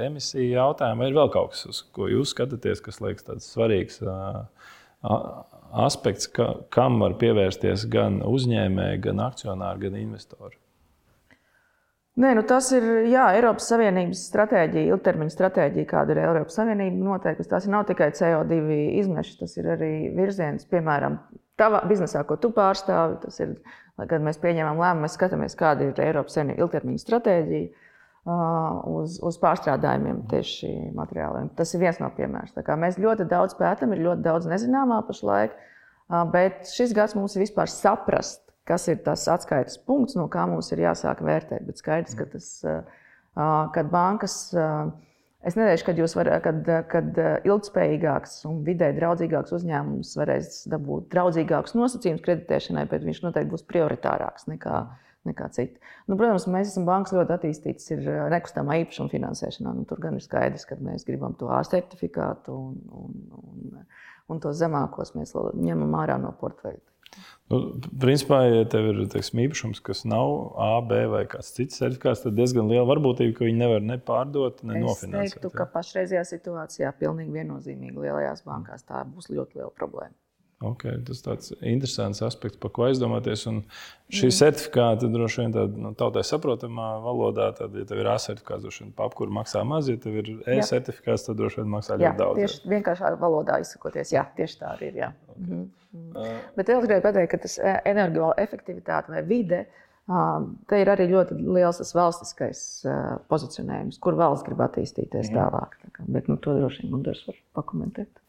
emisiju 0.06 0.46
jautājumu. 0.52 1.02
Vai 1.02 1.10
ir 1.10 1.18
vēl 1.18 1.32
kaut 1.34 1.56
kas, 1.56 1.66
uz 1.72 1.82
ko 1.96 2.06
jūs 2.12 2.36
skatāties, 2.36 2.84
kas 2.84 3.02
liekas 3.02 3.26
tāds 3.26 3.50
svarīgs 3.50 3.98
uh, 4.06 4.44
aspekts, 5.84 6.30
ka, 6.30 6.52
kam 6.74 7.02
var 7.02 7.18
pievērsties 7.18 7.88
gan 7.90 8.22
uzņēmēji, 8.30 9.02
gan 9.08 9.26
akcionāri, 9.26 9.88
gan 9.88 9.98
investori? 10.04 10.60
Nē, 12.14 12.28
nu 12.38 12.44
tas 12.46 12.68
ir 12.70 12.84
jā, 13.10 13.24
Eiropas 13.34 13.66
Savienības 13.72 14.20
stratēģija, 14.28 14.92
ilgtermiņa 14.94 15.32
stratēģija, 15.34 15.86
kāda 15.90 16.14
ir 16.14 16.20
Eiropas 16.22 16.54
Savienība 16.60 17.08
noteikusi. 17.08 17.50
Tas 17.50 17.66
nav 17.66 17.88
tikai 17.88 18.12
CO2 18.14 18.76
izmeši, 19.00 19.32
tas 19.40 19.56
ir 19.58 19.66
arī 19.72 19.88
virziens, 20.14 20.68
piemēram, 20.70 21.16
tavā 21.58 21.80
biznesā, 21.90 22.22
ko 22.28 22.36
tu 22.38 22.52
pārstāvi. 22.54 23.18
Tas 23.24 23.40
ir, 23.42 23.56
kad 23.98 24.22
mēs 24.22 24.38
pieņemam 24.42 24.78
lēmumu, 24.78 25.08
mēs 25.08 25.18
skatāmies, 25.18 25.58
kāda 25.58 25.88
ir 25.88 26.04
Eiropas 26.06 26.38
Savienības 26.38 26.62
ilgtermiņa 26.62 27.02
stratēģija 27.02 27.90
uz, 28.94 29.18
uz 29.18 29.42
pārstrādājumiem 29.42 30.22
tieši 30.30 30.70
materiāliem. 30.94 31.50
Tas 31.58 31.74
ir 31.74 31.82
viens 31.82 31.98
no 31.98 32.14
piemēriem. 32.14 32.78
Mēs 32.86 33.02
ļoti 33.02 33.26
daudz 33.34 33.58
pētām, 33.58 33.90
ir 33.90 34.06
ļoti 34.06 34.22
daudz 34.30 34.46
nezināmā 34.54 35.02
pašlaik, 35.10 35.58
bet 36.30 36.70
šis 36.70 36.94
gads 36.94 37.18
mums 37.18 37.34
ir 37.34 37.48
vispār 37.48 37.74
saprast 37.74 38.43
kas 38.68 38.88
ir 38.88 39.00
tas 39.04 39.26
atskaites 39.30 39.76
punkts, 39.86 40.16
no 40.18 40.26
kā 40.32 40.46
mums 40.48 40.70
ir 40.72 40.84
jāsāk 40.86 41.22
vērtēt. 41.24 41.64
Bet 41.68 41.80
skaidrs, 41.80 42.16
ka 42.18 42.26
tas, 42.32 42.48
kad 43.76 43.92
bankas, 43.92 44.36
es 45.44 45.58
nedomāju, 45.58 45.84
kad 45.90 46.02
varat, 46.18 46.46
kad, 46.46 46.72
kad 46.92 47.22
ilgspējīgāks 47.44 48.40
un 48.48 48.62
vidē 48.66 48.90
draudzīgāks 48.96 49.54
uzņēmums 49.58 50.16
varēs 50.20 50.64
dabūt 50.72 51.10
draudzīgākus 51.12 51.76
nosacījumus 51.76 52.24
kreditēšanai, 52.24 52.88
bet 52.90 53.06
viņš 53.06 53.24
noteikti 53.26 53.54
būs 53.54 53.66
prioritārāks 53.70 54.50
nekā. 54.52 54.84
Nekā 55.24 55.46
cita. 55.56 55.80
Nu, 56.04 56.18
protams, 56.20 56.44
mēs 56.52 56.68
esam 56.68 56.84
bankas 56.84 57.14
ļoti 57.16 57.32
attīstītas 57.32 57.86
nekustamā 58.28 58.74
īpašuma 58.82 59.08
finansēšanā. 59.08 59.70
Nu, 59.72 59.86
tur 59.88 60.02
gan 60.04 60.18
ir 60.18 60.20
skaidrs, 60.20 60.66
ka 60.68 60.76
mēs 60.76 61.08
gribam 61.08 61.32
to 61.40 61.48
A 61.48 61.62
certifikātu 61.64 62.52
un, 62.52 62.74
un, 62.92 63.14
un, 63.40 63.86
un 64.28 64.42
tos 64.44 64.58
zemākos 64.60 65.14
mēs 65.16 65.32
ņemam 65.32 65.96
ārā 66.02 66.18
no 66.20 66.34
portfeļa. 66.42 66.76
Nu, 67.52 67.58
principā, 68.00 68.38
ja 68.48 68.64
tev 68.72 68.86
ir 68.90 69.00
teiksim, 69.12 69.42
īpašums, 69.44 69.82
kas 69.84 70.02
nav 70.08 70.30
A, 70.56 70.70
B 70.88 71.02
vai 71.12 71.22
kāds 71.30 71.52
cits 71.54 71.76
certifikāts, 71.80 72.24
tad 72.24 72.38
diezgan 72.38 72.70
liela 72.70 72.86
varbūtība, 72.88 73.36
ka 73.36 73.48
viņi 73.48 73.60
nevar 73.60 73.84
ne 73.84 73.98
pārdot, 74.00 74.62
ne 74.64 74.78
es 74.80 74.86
nofinansēt. 74.86 75.28
Es 75.28 75.36
teiktu, 75.36 75.52
ja? 75.52 75.58
ka 75.60 75.68
pašreizajā 75.76 76.24
situācijā 76.32 76.92
pilnīgi 77.02 77.36
viennozīmīgi 77.36 78.06
lielajās 78.06 78.46
bankās 78.48 78.88
tā 78.88 79.04
būs 79.10 79.28
ļoti 79.30 79.60
liela 79.60 79.70
problēma. 79.76 80.16
Okay, 80.62 80.96
tas 81.04 81.18
ir 81.18 81.24
tāds 81.26 81.52
interesants 81.60 82.22
aspekts, 82.24 82.58
par 82.62 82.70
ko 82.72 82.86
aizdomāties. 82.86 83.42
Un 83.50 83.60
šī 84.08 84.28
mm. 84.30 84.34
certifikāta 84.38 85.10
droši 85.12 85.42
vien 85.42 85.54
tādā 85.56 85.82
nu, 85.86 85.92
tautai 85.98 86.22
saprotamā 86.24 86.88
valodā, 87.04 87.50
tad, 87.58 87.74
ja 87.76 87.84
tev 87.88 88.00
ir 88.00 88.10
A 88.12 88.16
certifikāts, 88.22 88.62
droši 88.64 88.84
vien 88.84 88.92
papkura 88.96 89.34
maksā 89.40 89.64
maz, 89.68 89.90
ja 89.90 90.00
tev 90.00 90.20
ir 90.22 90.30
E 90.46 90.58
jā. 90.60 90.66
certifikāts, 90.70 91.26
tad 91.26 91.40
droši 91.40 91.60
vien 91.60 91.72
maksā 91.74 91.98
jā, 91.98 92.06
ļoti 92.06 92.22
daudz. 92.22 92.40
Tieši 92.40 92.74
vienkāršā 92.76 93.14
valodā 93.20 93.58
izsakoties, 93.64 94.14
jā, 94.14 94.24
tieši 94.38 94.60
tā 94.62 94.72
arī 94.76 94.92
ir. 94.92 95.00
Jā. 95.04 95.14
Okay. 95.34 95.48
Mm 95.48 95.64
uh, 95.64 95.72
Bet 96.56 96.70
es 96.70 96.80
gribēju 96.82 97.04
pateikt, 97.04 97.30
ka 97.30 97.42
tas 97.44 97.58
e, 97.58 97.74
energoefektivitāte 97.90 99.14
vai 99.14 99.22
vide. 99.26 99.64
Te 100.68 100.80
ir 100.82 100.90
arī 100.92 101.06
ļoti 101.08 101.38
liels 101.40 101.78
tas 101.80 101.94
valstiskais 101.96 102.58
pozicionējums, 103.32 103.96
kur 104.04 104.18
valsts 104.18 104.44
grib 104.44 104.60
attīstīties 104.60 105.30
mm. 105.30 105.38
tālāk. 105.38 105.78
Tā 105.80 105.92
kā, 105.96 106.04
bet 106.16 106.28
nu, 106.28 106.36
to 106.36 106.58
droši 106.58 106.82
vien 106.82 106.92
Gunārs 106.92 107.22
var 107.28 107.38
pakomentēt. 107.56 108.23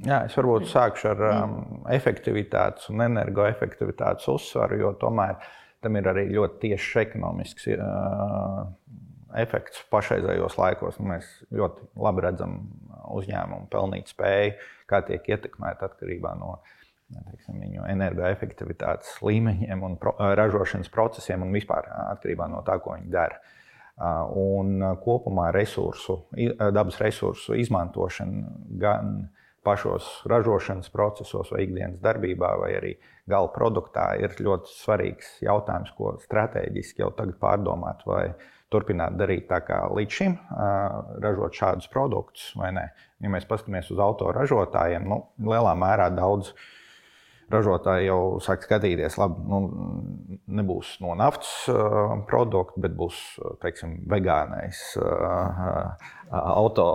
Jā, 0.00 0.22
es 0.26 0.34
varbūt 0.38 0.70
sākšu 0.70 1.08
ar 1.12 1.22
um, 1.28 1.56
efektivitātes 1.92 2.88
un 2.90 3.04
energoefektivitātes 3.04 4.28
uzsvaru, 4.32 4.78
jo 4.80 4.92
tomēr 4.98 5.36
tam 5.84 5.98
ir 5.98 6.08
arī 6.08 6.24
ļoti 6.32 6.60
tiešs 6.62 6.94
ekonomisks 7.02 7.68
uh, 7.74 8.62
efekts 9.38 9.82
pašreizējos 9.92 10.56
laikos. 10.58 10.98
Mēs 11.04 11.28
ļoti 11.52 11.90
labi 12.06 12.24
redzam 12.24 12.56
uzņēmumu 13.12 13.68
pelnīt 13.72 14.12
spēju, 14.14 14.54
kā 14.90 15.02
tiek 15.06 15.28
ietekmēta 15.34 15.90
atkarībā 15.90 16.32
no 16.40 16.56
teiksim, 17.12 17.60
viņu 17.60 17.84
energoefektivitātes 17.92 19.18
līmeņiem 19.20 19.84
un 19.84 19.98
pro, 20.00 20.14
ražošanas 20.16 20.88
procesiem 20.92 21.44
un 21.44 21.52
vispār 21.52 21.90
atkarībā 22.14 22.48
no 22.48 22.62
tā, 22.64 22.78
ko 22.80 22.96
viņi 22.96 23.12
dara. 23.12 23.42
Un 24.40 24.80
kopumā 25.04 25.50
resursu, 25.52 26.22
dabas 26.72 26.96
resursu 27.02 27.52
izmantošana 27.60 28.54
gan 28.80 29.10
uh, 29.20 29.41
pašos 29.66 30.08
ražošanas 30.30 30.90
procesos, 30.92 31.52
vai 31.54 31.66
ikdienas 31.66 32.00
darbībā, 32.02 32.50
vai 32.60 32.72
arī 32.78 32.92
gala 33.30 33.50
produktā, 33.54 34.12
ir 34.18 34.34
ļoti 34.42 34.72
svarīgs 34.74 35.36
jautājums, 35.44 35.92
ko 35.98 36.16
strateģiski 36.22 37.04
jau 37.04 37.12
tagad 37.16 37.38
pārdomāt, 37.42 38.02
vai 38.06 38.32
turpināt 38.72 39.16
darīt 39.20 39.48
tā 39.50 39.60
kā 39.66 39.82
līdz 39.92 40.18
šim, 40.18 40.36
ražot 41.22 41.58
šādus 41.58 41.90
produktus 41.92 42.50
vai 42.58 42.72
nē. 42.74 42.86
Ja 43.22 43.32
mēs 43.32 43.46
paskatāmies 43.48 43.92
uz 43.94 44.00
autoražotājiem, 44.02 45.06
nu, 45.08 45.20
lielā 45.46 45.74
mērā 45.78 46.08
daudz 46.14 46.54
ražotāji 47.52 48.06
jau 48.06 48.18
sāk 48.42 48.64
skatīties, 48.66 49.16
labi, 49.20 49.42
nu, 49.48 49.60
nebūs 50.60 50.94
no 51.04 51.16
naftas 51.18 51.50
uh, 51.72 52.14
produkta, 52.28 52.80
bet 52.84 52.94
būs 52.98 53.18
teiksim, 53.64 53.98
vegānais 54.10 54.80
uh, 55.00 55.92
auto 56.32 56.86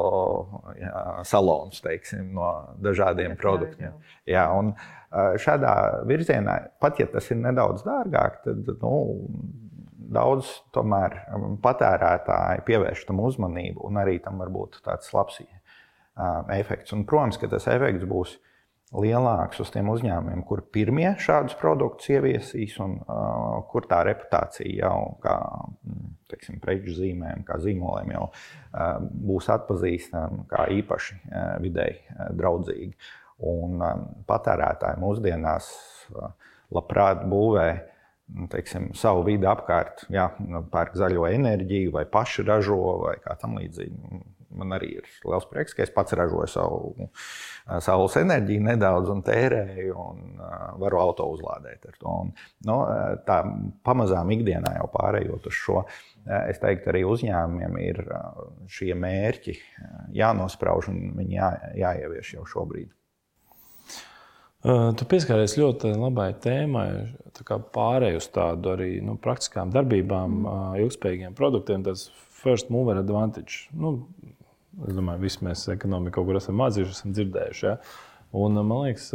jā, 0.79 0.93
salons 1.27 1.83
teiksim, 1.83 2.31
no 2.37 2.51
dažādiem 2.83 3.33
jā, 3.35 3.39
produktiem. 3.41 3.99
Jā, 4.29 4.47
un, 4.55 4.73
uh, 4.73 5.35
šādā 5.41 5.75
virzienā, 6.09 6.59
pat 6.81 7.01
ja 7.01 7.09
tas 7.11 7.29
ir 7.33 7.41
nedaudz 7.43 7.85
dārgāk, 7.87 8.41
tad 8.47 8.73
nu, 8.81 8.95
daudz 10.07 10.49
tomēr 10.75 11.19
patērētāji 11.63 12.63
pievērš 12.67 13.07
tam 13.09 13.21
uzmanību, 13.27 13.83
un 13.89 13.99
arī 14.01 14.17
tam 14.23 14.39
var 14.41 14.51
būt 14.53 14.79
tāds 14.85 15.11
labs 15.15 15.41
efekts. 16.55 16.93
Un, 16.95 17.03
protams, 17.07 17.39
ka 17.41 17.49
tas 17.51 17.67
efekts 17.69 18.07
būs 18.07 18.37
lielāks 18.95 19.59
uz 19.59 19.71
tiem 19.73 19.89
uzņēmumiem, 19.91 20.43
kur 20.47 20.61
pirmie 20.71 21.09
šādus 21.19 21.57
produktus 21.59 22.07
ieviesīs, 22.13 22.77
un 22.83 22.95
uh, 23.01 23.59
kur 23.71 23.87
tā 23.89 23.99
reputācija 24.07 24.87
jau 24.87 25.17
kā 25.23 25.35
mm, 25.43 26.13
teiksim, 26.31 26.61
preču 26.63 26.95
zīmēm, 26.95 27.43
kā 27.47 27.59
zīmoliem 27.63 28.13
jau 28.15 28.29
uh, 28.29 28.95
būs 29.01 29.49
atpazīstama 29.57 30.47
kā 30.51 30.69
īpaši 30.79 31.19
uh, 31.19 31.51
vidēji 31.63 31.99
uh, 31.99 32.31
draudzīga. 32.39 33.11
Un 33.47 33.83
um, 33.83 34.07
patērētāji 34.29 35.03
mūsdienās 35.03 35.69
uh, 36.15 36.31
labprāt 36.73 37.27
būvē 37.27 37.67
nu, 38.37 38.47
teiksim, 38.51 38.89
savu 38.97 39.27
vidi 39.27 39.47
apkārt, 39.47 40.07
jā, 40.11 40.29
pērk 40.71 40.95
zaļo 40.99 41.27
enerģiju, 41.29 41.93
vai 41.95 42.07
paši 42.11 42.47
ražo, 42.47 42.79
vai 43.03 43.15
kā 43.23 43.35
tam 43.39 43.59
līdzīgi 43.59 44.23
man 44.55 44.75
arī 44.77 44.93
ir 44.99 45.07
liels 45.27 45.47
prieks, 45.49 45.75
ka 45.75 45.83
es 45.83 45.91
pats 45.93 46.15
ražoju 46.17 46.49
savu 46.51 47.07
saules 47.83 48.17
enerģiju 48.21 48.63
nedaudz 48.67 49.11
un 49.11 49.23
tērēju, 49.27 49.95
un 49.97 50.41
varu 50.81 51.01
auto 51.01 51.27
uzlādēt 51.33 51.87
ar 51.89 51.97
to. 51.99 52.17
Un, 52.25 52.33
nu, 52.69 52.77
tā 53.27 53.39
pamazām 53.87 54.31
ikdienā 54.37 54.77
jau 54.79 54.89
pārējot 54.93 55.49
uz 55.51 55.57
šo, 55.57 55.81
es 56.47 56.61
teiktu, 56.63 56.91
arī 56.91 57.03
uzņēmumiem 57.07 57.79
ir 57.83 58.03
šie 58.71 58.93
mērķi 58.97 59.57
jānosprauž 60.17 60.91
un 60.93 61.01
viņi 61.17 61.39
jā, 61.39 61.51
jāievieš 61.85 62.37
jau 62.37 62.47
šobrīd. 62.55 62.93
Tu 64.67 65.05
pieskāries 65.07 65.53
ļoti 65.55 65.93
labai 65.93 66.31
tēmai, 66.43 66.87
pārējai 67.75 68.17
uz 68.17 68.25
tādu 68.33 68.71
arī 68.73 68.89
nu, 69.05 69.13
praktiskām 69.21 69.69
darbībām, 69.71 70.33
mm. 70.41 70.79
ilgspējīgiem 70.81 71.35
produktiem. 71.37 71.85
Tas 71.85 72.07
first 72.37 72.71
mover 72.73 72.97
advantage. 72.97 73.67
Nu, 73.71 74.07
Es 74.85 74.93
domāju, 74.93 75.23
visi 75.23 75.41
mēs 75.45 75.65
ekonomikā 75.73 76.19
kaut 76.19 76.29
kur 76.29 76.37
esam 76.37 76.59
mācījušies, 76.61 76.99
esam 76.99 77.15
dzirdējuši. 77.17 77.65
Ja? 77.65 77.77
Un, 78.37 78.59
man 78.59 78.83
liekas, 78.83 79.09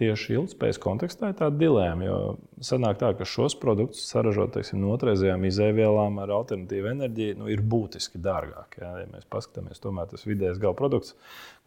tieši 0.00 0.34
ilgspējas 0.38 0.80
kontekstā 0.82 1.30
ir 1.30 1.36
tāda 1.38 1.58
dilēma. 1.60 2.06
Jo 2.06 2.18
sanāk 2.64 2.98
tā, 3.02 3.12
ka 3.18 3.26
šos 3.28 3.56
produktus 3.60 4.06
saražot 4.10 4.54
teiksim, 4.56 4.80
no 4.82 4.94
otrreizējām 4.94 5.46
izēvielām 5.48 6.18
ar 6.22 6.32
alternatīvu 6.38 6.90
enerģiju 6.94 7.40
nu, 7.42 7.50
ir 7.52 7.62
būtiski 7.74 8.20
dārgāk. 8.24 8.78
Ja? 8.80 8.94
ja 9.02 9.10
mēs 9.10 9.28
paskatāmies, 9.30 9.82
tomēr 9.82 10.08
tas 10.10 10.26
vidējais 10.26 10.62
gala 10.62 10.76
produkts, 10.78 11.14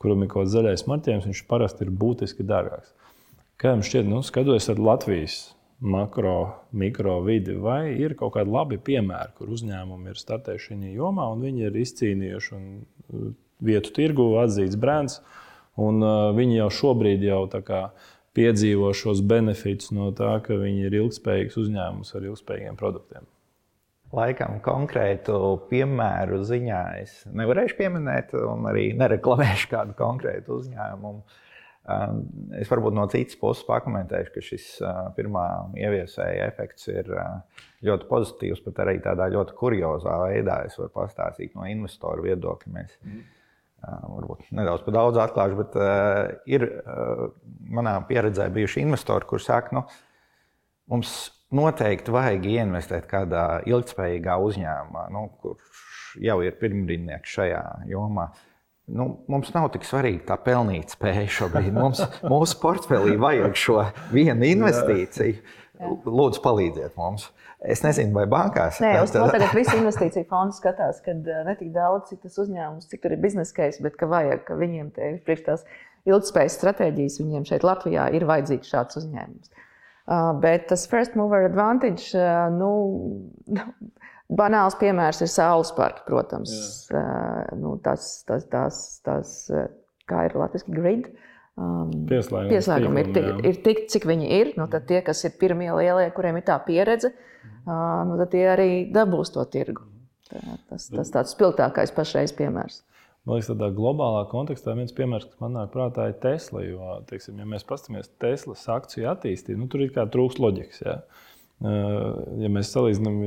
kuram 0.02 0.26
ir 0.26 0.32
kaut 0.32 0.46
kāds 0.46 0.56
zaļais 0.56 0.88
marķējums, 0.90 1.30
viņš 1.30 1.44
parasti 1.52 1.86
ir 1.88 1.94
būtiski 2.04 2.48
dārgāks. 2.48 2.96
Kā 3.58 3.74
jums 3.74 3.90
šķiet, 3.90 4.10
nu, 4.10 4.22
skatoties 4.26 4.70
ar 4.74 4.82
Latvijas 4.92 5.38
makro, 5.80 6.56
mikro 6.72 7.20
vidi, 7.22 7.54
vai 7.54 7.94
ir 7.94 8.16
kaut 8.18 8.34
kādi 8.38 8.52
labi 8.52 8.80
piemēri, 8.82 9.36
kur 9.38 9.52
uzņēmumi 9.54 10.12
ir 10.12 10.20
startējuši 10.20 10.74
šajā 10.74 10.94
jomā 10.98 11.28
un 11.34 11.44
viņi 11.46 11.68
ir 11.70 11.80
izcīnījuši 11.84 12.58
uh, 12.58 13.28
vietu 13.68 13.94
tirgu, 13.94 14.30
atzīts 14.42 14.78
brands, 14.80 15.22
un 15.78 16.02
uh, 16.02 16.30
viņi 16.38 16.62
jau 16.64 16.70
šobrīd 16.82 17.26
jau 17.28 17.46
piedzīvo 18.38 18.92
šos 18.94 19.24
benefitus 19.26 19.94
no 19.94 20.12
tā, 20.14 20.38
ka 20.46 20.58
viņi 20.58 20.86
ir 20.90 21.00
ilgspējīgs 21.00 21.58
uzņēmums 21.58 22.14
ar 22.14 22.30
ilgspējīgiem 22.30 22.78
produktiem. 22.78 23.26
Laikam 24.14 24.62
konkrētu 24.64 25.36
piemēru 25.70 26.40
ziņā 26.48 26.84
es 27.02 27.18
nevarēšu 27.28 27.76
pieminēt, 27.78 28.32
un 28.40 28.70
arī 28.70 28.94
nereklamēšu 28.98 29.74
kādu 29.74 29.98
konkrētu 29.98 30.62
uzņēmumu. 30.62 31.26
Uh, 31.26 31.44
es 31.88 32.68
varbūt 32.72 32.96
no 32.98 33.06
citas 33.12 33.38
puses 33.40 33.64
pakomentēšu, 33.68 34.34
ka 34.34 34.44
šis 34.44 34.66
pirmā 35.16 35.46
ieviesēja 35.80 36.50
efekts 36.52 36.90
ir 36.92 37.08
ļoti 37.88 38.10
pozitīvs, 38.10 38.64
pat 38.66 38.82
arī 38.84 38.98
tādā 39.04 39.30
ļoti 39.32 39.56
kuriozā 39.58 40.18
veidā. 40.26 40.62
Es 40.68 40.76
varu 40.80 40.92
pastāstīt 40.96 41.56
no 41.56 41.68
investoru 41.70 42.26
viedokļa. 42.28 42.74
Mēs 42.76 42.98
mm. 43.06 43.24
varbūt 44.18 44.52
nedaudz 44.58 44.84
par 44.88 44.98
daudz 44.98 45.22
atklāšu, 45.24 45.62
bet 45.62 45.80
ir 46.52 46.68
manā 47.78 47.96
pieredzē 48.10 48.50
bijuši 48.58 48.84
investori, 48.84 49.30
kuriem 49.30 49.46
saka, 49.48 49.80
nu, 49.80 49.86
mums 50.92 51.16
noteikti 51.56 52.12
vajag 52.12 52.52
ieinvestēt 52.52 53.08
kādā 53.08 53.48
ilgspējīgā 53.70 54.36
uzņēmumā, 54.44 55.08
nu, 55.16 55.30
kurš 55.40 55.88
jau 56.20 56.42
ir 56.44 56.60
pirmrindnieks 56.60 57.40
šajā 57.40 57.64
jomā. 57.88 58.28
Uh, 58.28 58.47
Nu, 58.88 59.08
mums 59.28 59.50
nav 59.52 59.68
tik 59.74 59.84
svarīga 59.84 60.30
tā 60.30 60.38
pelnīt 60.40 60.94
spēja 60.96 61.26
šobrīd. 61.38 61.74
Mums, 61.76 62.00
mūsu 62.24 62.60
portfelī 62.62 63.18
vajag 63.20 63.58
šo 63.60 63.82
vienu 64.14 64.48
investīciju. 64.48 65.42
Lūdzu, 66.08 66.40
palīdziet 66.42 66.96
mums. 66.98 67.28
Es 67.68 67.82
nezinu, 67.84 68.14
vai 68.16 68.24
bankās. 68.30 68.80
Nē, 68.82 68.94
uz 69.04 69.12
to 69.14 69.26
tagad 69.34 69.52
visi 69.58 69.76
investīciju 69.76 70.28
fondi 70.30 70.56
skatās, 70.56 71.02
ka 71.04 71.14
ne 71.18 71.56
tik 71.58 71.74
daudz, 71.76 72.12
cik 72.12 72.24
tas 72.24 72.38
uzņēmums, 72.46 72.88
cik 72.90 73.04
tur 73.04 73.16
ir 73.16 73.22
biznesa 73.22 73.56
case, 73.58 73.82
bet 73.84 73.98
ka 74.00 74.10
vajag, 74.10 74.44
ka 74.48 74.58
viņiem 74.58 74.92
te 74.96 75.12
ir 75.12 75.20
priekš 75.26 75.46
tās 75.50 75.66
ilgspējas 76.08 76.58
stratēģijas, 76.62 77.20
viņiem 77.22 77.48
šeit 77.50 77.66
Latvijā 77.68 78.08
ir 78.16 78.28
vajadzīgs 78.30 78.72
šāds 78.72 79.02
uzņēmums. 79.02 79.52
Uh, 80.08 80.32
bet 80.40 80.70
tas 80.70 80.86
first 80.88 81.18
mover 81.20 81.50
advantage, 81.50 82.14
uh, 82.16 82.48
nu, 82.54 82.70
Banāls 84.28 84.76
piemērs 84.80 85.22
ir 85.24 85.32
saules 85.32 85.72
parki, 85.76 86.04
protams. 86.08 86.52
Uh, 86.92 87.46
nu, 87.56 87.78
tas, 87.84 88.10
tas, 88.28 88.44
tas, 88.52 88.82
tas, 89.06 89.36
kā 90.10 90.26
ir 90.28 90.36
latviešu 90.40 90.74
grid. 90.76 91.12
Um, 91.58 91.94
Pieslēgumi, 92.10 92.52
pieslēgumi 92.52 93.02
ir, 93.02 93.12
tik, 93.16 93.30
ir 93.50 93.62
tik, 93.66 93.80
cik 93.94 94.08
viņi 94.10 94.28
ir. 94.40 94.52
Nu, 94.60 94.68
tad 94.72 94.86
tie, 94.90 95.00
kas 95.06 95.24
ir 95.26 95.38
pirmie 95.40 95.72
lielie, 95.74 96.10
kuriem 96.14 96.38
ir 96.38 96.46
tā 96.50 96.58
pieredze, 96.66 97.14
uh, 97.14 98.04
nu, 98.10 98.18
tad 98.20 98.34
tie 98.36 98.44
arī 98.52 98.70
dabūs 98.94 99.32
to 99.34 99.48
tirgu. 99.54 99.88
Tā, 100.28 100.44
tas 100.68 100.90
tas 100.92 101.14
tāds 101.14 101.34
spilgtākais 101.34 101.96
pašreiz 101.96 102.36
piemērs. 102.36 102.82
Man 103.28 103.36
liekas, 103.36 103.50
tādā 103.52 103.68
globālā 103.76 104.22
kontekstā 104.32 104.76
viens 104.78 104.94
piemērs, 104.96 105.26
kas 105.28 105.40
man 105.44 105.58
nāk 105.58 105.72
prātā, 105.74 106.06
ir 106.12 106.20
Tesla. 106.24 106.62
Jo, 106.64 106.94
teiksim, 107.10 107.40
ja 107.42 107.48
mēs 107.48 107.66
paskatāmies 107.68 108.12
Teslas 108.24 108.64
akciju 108.72 109.10
attīstību, 109.12 109.60
nu, 109.64 109.68
tur 109.72 109.84
ir 109.84 109.92
kā 109.96 110.06
trūks 110.12 110.40
loģikas. 110.40 110.80
Ja? 110.86 110.96
Ja 111.60 112.52
mēs 112.54 112.72
salīdzinām 112.72 113.18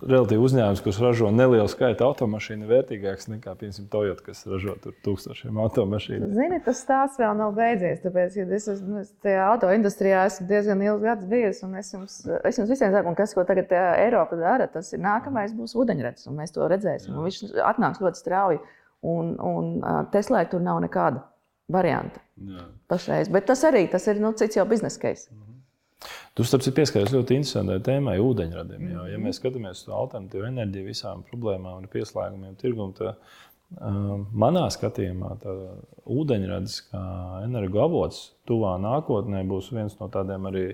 relatīvi 0.00 0.42
uzņēmums, 0.46 0.80
kurš 0.84 0.98
ražo 1.02 1.30
nelielu 1.34 1.68
skaitu 1.70 2.04
automašīnu, 2.06 2.68
vērtīgāks 2.70 3.28
nekā, 3.32 3.54
piemēram, 3.60 3.88
Toyota, 3.92 4.24
kas 4.28 4.42
ražo 4.48 4.74
tūkstošiem 5.04 5.58
automašīnu. 5.64 6.30
Zini, 6.36 6.60
tas 6.64 6.80
stāsts 6.84 7.20
vēl 7.20 7.34
nav 7.38 7.52
beidzies. 7.56 8.00
Tāpēc, 8.04 8.38
ja 8.38 8.46
es 8.58 8.68
esmu 8.72 9.04
tajā 9.24 9.44
autoindustrijā, 9.50 10.24
esmu 10.30 10.48
diezgan 10.50 10.84
ilgs 10.86 11.04
gads 11.06 11.28
bijis, 11.30 11.62
un 11.66 11.76
es 11.80 11.92
jums, 11.94 12.18
es 12.40 12.60
jums 12.60 12.72
visiem 12.72 12.94
saku, 12.94 13.14
kas, 13.18 13.34
ko 13.36 13.44
tagad 13.48 13.74
Eiropa 13.76 14.38
dara, 14.40 14.70
tas 14.72 14.92
ir 14.94 15.02
nākamais 15.04 15.54
būs 15.58 15.76
ūdeņrads, 15.78 16.28
un 16.30 16.40
mēs 16.40 16.56
to 16.56 16.68
redzēsim. 16.72 17.18
Viņš 17.28 17.42
atnāks 17.72 18.02
ļoti 18.02 18.22
strauji, 18.22 18.62
un, 19.12 19.36
un 19.36 19.72
Teslai 20.14 20.46
tur 20.50 20.64
nav 20.64 20.80
nekāda 20.84 21.26
varianta 21.72 22.20
Jā. 22.42 22.66
pašreiz. 22.90 23.30
Bet 23.32 23.48
tas 23.50 23.62
arī 23.68 23.86
tas 23.90 24.06
ir 24.10 24.20
nu, 24.22 24.32
cits 24.36 24.58
jau 24.58 24.66
biznesa 24.68 25.00
case. 25.00 25.30
-hmm. 25.30 25.51
Tu 26.36 26.44
starp 26.48 26.64
citu 26.64 26.78
pieskaries 26.78 27.12
ļoti 27.12 27.36
interesantai 27.38 27.78
tēmai, 27.84 28.16
ūdeņradim. 28.24 28.84
Jo, 28.94 29.06
ja 29.10 29.20
mēs 29.20 29.40
skatāmies 29.40 29.84
uz 29.84 29.92
alternatīvu 29.92 30.48
enerģiju, 30.48 30.88
visām 30.88 31.24
problēmām 31.28 31.82
un 31.82 31.90
pieslēgumiem 31.92 32.54
tirgumam, 32.60 32.94
tad 32.96 33.12
uh, 33.12 33.42
manā 34.32 34.66
skatījumā 34.72 35.36
ūdeņradis 36.12 36.78
kā 36.90 37.04
energoavots 37.46 38.24
tuvā 38.48 38.74
nākotnē 38.82 39.44
būs 39.48 39.70
viens 39.72 39.96
no 40.00 40.08
tādiem 40.12 40.48
arī 40.50 40.66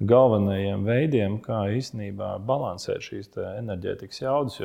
galvenajiem 0.00 0.84
veidiem, 0.84 1.38
kā 1.44 1.64
īstenībā 1.76 2.34
balansēt 2.44 3.04
šīs 3.06 3.30
enerģētikas 3.44 4.24
jaudas. 4.24 4.60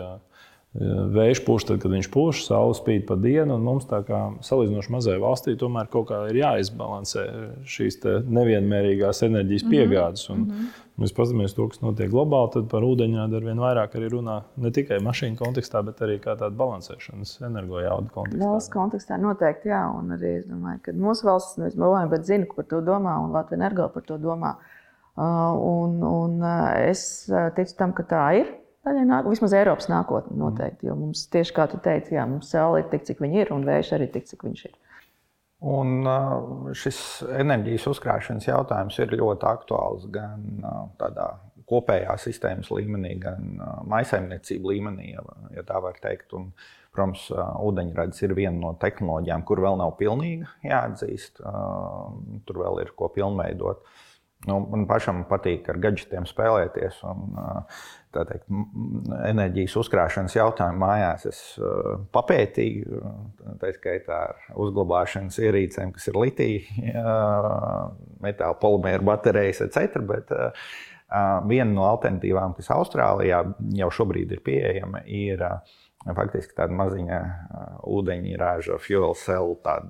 Vējš 0.78 1.40
pūš 1.48 1.64
tad, 1.66 1.80
kad 1.82 1.90
viņš 1.96 2.08
pūš, 2.14 2.44
saule 2.46 2.76
spīd 2.78 3.08
pa 3.08 3.16
dienu, 3.18 3.56
un 3.56 3.64
mums 3.66 3.88
tā 3.90 4.04
kā 4.06 4.20
salīdzinoši 4.46 4.92
mazai 4.94 5.16
valstī 5.18 5.56
tomēr 5.58 5.90
kaut 5.90 6.12
kā 6.12 6.20
ir 6.30 6.38
jāizbalansē 6.44 7.24
šīs 7.66 7.98
nevienmērīgās 8.30 9.24
enerģijas 9.26 9.66
mhm. 9.66 9.74
piegādes. 9.74 10.28
Un, 10.30 10.44
mm 10.46 10.52
-hmm. 10.52 10.86
Mēs 11.00 11.14
paskatāmies 11.16 11.56
to, 11.56 11.66
kas 11.72 11.80
notiek 11.80 12.10
globāli, 12.12 12.52
tad 12.54 12.66
par 12.70 12.84
ūdeņrādu 12.84 13.38
ar 13.38 13.44
vien 13.48 13.60
vairāk 13.64 13.94
arī 13.96 14.10
runā 14.12 14.42
ne 14.58 14.72
tikai 14.76 14.98
mašīnu 15.00 15.38
kontekstā, 15.40 15.82
bet 15.88 16.02
arī 16.02 16.20
kā 16.20 16.36
tāda 16.36 16.52
balansēšanas 16.60 17.42
energojauda 17.48 18.10
kontekstā. 18.14 18.50
Valsts 18.50 18.74
kontekstā 18.74 19.18
noteikti, 19.18 19.70
jā, 19.72 19.80
un 19.96 20.12
arī 20.12 20.34
es 20.42 20.46
domāju, 20.46 20.80
ka 20.84 20.92
mūsu 20.92 21.26
valsts, 21.26 21.58
mēs 21.58 21.78
domājam, 21.80 22.10
bet 22.10 22.26
zinu, 22.28 22.46
par 22.56 22.66
to 22.66 22.82
domā, 22.82 23.16
un 23.24 23.32
Latvija 23.32 23.62
energo 23.62 23.88
par 23.94 24.04
to 24.04 24.18
domā. 24.18 24.58
Uh, 25.16 25.56
un, 25.56 26.04
un 26.04 26.44
es 26.84 27.32
ticu 27.56 27.78
tam, 27.80 27.94
ka 27.94 28.04
tā 28.04 28.26
ir. 28.42 28.52
Daļai 28.88 29.06
nāk, 29.10 29.28
vismaz 29.28 29.54
Eiropas 29.58 29.90
nākotnē 29.92 30.38
noteikti. 30.40 30.88
Jo 30.88 30.96
mums 30.96 31.26
tieši 31.34 31.56
kā 31.56 31.66
tu 31.72 31.80
teici, 31.84 32.16
jā, 32.16 32.24
mums 32.30 32.52
saule 32.54 32.84
ir 32.84 32.88
tik, 32.92 33.04
cik 33.10 33.20
viņa 33.24 33.42
ir, 33.44 33.52
un 33.56 33.68
vējš 33.68 33.92
arī 33.98 34.08
tik, 34.14 34.30
cik 34.30 34.46
viņš 34.48 34.64
ir. 34.70 34.78
Un 35.70 36.08
šis 36.80 37.00
enerģijas 37.36 37.90
uzkrāšanas 37.92 38.48
jautājums 38.48 38.96
ir 39.04 39.18
ļoti 39.20 39.48
aktuāls 39.50 40.06
gan 40.14 40.64
tādā 41.02 41.34
kopējā 41.70 42.16
sistēmas 42.22 42.72
līmenī, 42.74 43.18
gan 43.22 43.60
maisaimniecību 43.92 44.72
līmenī, 44.72 45.14
ja 45.54 45.66
tā 45.68 45.82
var 45.84 46.00
teikt. 46.02 46.32
Un, 46.38 46.54
protams, 46.96 47.28
ūdeņrads 47.36 48.24
ir 48.26 48.34
viena 48.38 48.58
no 48.58 48.72
tehnoloģijām, 48.82 49.44
kur 49.46 49.62
vēl 49.62 49.78
nav 49.80 49.94
pilnīgi 50.00 50.48
jāatzīst. 50.66 51.44
Tur 52.48 52.62
vēl 52.64 52.82
ir 52.86 52.96
ko 52.98 53.12
pilnveidot. 53.14 53.84
Nu, 54.48 54.62
man 54.72 54.88
pašam 54.88 55.26
patīk 55.28 55.68
ar 55.70 55.78
gadgetiem 55.84 56.26
spēlēties. 56.28 57.02
Un, 57.12 57.36
teikt, 58.14 58.46
enerģijas 59.28 59.76
uzkrāšanas 59.82 60.36
jautājumu 60.38 60.82
mājās 60.82 61.26
es 61.30 61.42
papētīju. 62.16 63.02
Tā 63.62 63.74
skaitā 63.76 64.20
ar 64.30 64.40
uzglabāšanas 64.60 65.40
ierīcēm, 65.44 65.94
kas 65.96 66.10
ir 66.10 66.20
litija, 66.20 67.04
metāla 68.24 68.58
polimēra 68.62 69.06
baterijas, 69.12 69.62
etc. 69.68 70.02
Bet, 70.10 70.34
viena 71.50 71.72
no 71.72 71.86
alternatīvām, 71.90 72.56
kas 72.58 72.72
Austrālijā 72.76 73.44
jau 73.78 73.92
šobrīd 74.00 74.34
ir 74.36 74.44
pieejama, 74.46 75.04
ir 75.06 75.44
faktiski 76.06 76.56
tāda 76.58 76.76
maziņa 76.80 77.20
ūdeņrāža 77.90 78.80
fuel 78.82 79.16
cell, 79.20 79.58
tāda 79.66 79.90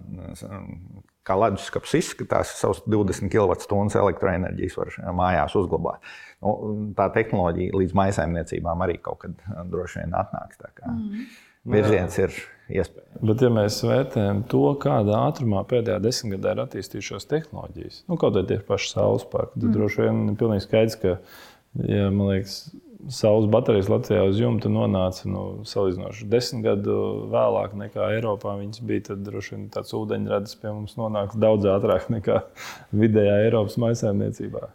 kā 1.30 1.38
leduskapis 1.38 1.98
izskatās, 2.02 2.56
savus 2.60 2.82
20 2.90 3.32
kWh 3.32 4.00
elektroenerģijas 4.02 4.80
var 4.80 4.96
mājās 5.16 5.58
uzglabāt. 5.60 6.10
Nu, 6.44 6.56
tā 6.98 7.10
tehnoloģija 7.16 7.76
līdz 7.78 7.96
maisaimniecībām 8.00 8.86
arī 8.86 8.98
kaut 9.04 9.26
kad 9.26 9.46
droši 9.70 10.04
vien 10.04 10.16
atnāks. 10.18 10.62
Mm. 10.86 11.28
Virziens 11.70 12.16
ir 12.22 12.34
iespējams. 12.72 13.22
Bet, 13.26 13.44
ja 13.44 13.50
mēs 13.54 13.80
vērtējam 13.84 14.44
to, 14.52 14.64
kādā 14.82 15.24
ātrumā 15.28 15.66
pēdējā 15.70 16.00
desmitgadē 16.04 16.56
ir 16.56 16.64
attīstījušās 16.64 17.28
tehnoloģijas, 17.30 18.04
nu, 18.10 18.18
kaut 18.22 18.40
arī 18.40 18.54
tie 18.54 18.60
paši 18.66 18.94
saules 18.94 19.26
parki, 19.30 19.58
tad 19.58 19.68
mm. 19.68 19.76
droši 19.76 20.06
vien 20.06 20.22
ir 20.32 20.38
pilnīgi 20.40 20.66
skaidrs, 20.66 21.00
ka, 21.02 21.18
ja, 21.84 22.08
man 22.14 22.32
liekas, 22.32 22.62
saules 23.08 23.48
baterijas 23.52 23.90
Latvijā 23.92 24.26
uz 24.28 24.40
jumta 24.40 24.70
nonāca 24.72 25.30
nu, 25.30 25.44
salīdzinoši 25.68 26.28
desmit 26.30 26.66
gadu 26.66 26.96
vēlāk 27.32 27.76
nekā 27.80 28.10
Eiropā. 28.18 28.58
Viņas 28.60 28.84
bija 28.86 29.06
tad 29.12 29.24
droši 29.28 29.56
vien 29.56 29.70
tāds 29.74 29.96
ūdeņradis 29.96 30.58
pie 30.60 30.74
mums 30.74 30.98
nonāks 31.00 31.40
daudz 31.40 31.70
ātrāk 31.72 32.10
nekā 32.12 32.42
vidējā 33.04 33.38
Eiropas 33.46 33.80
maisēmniecībā. 33.82 34.68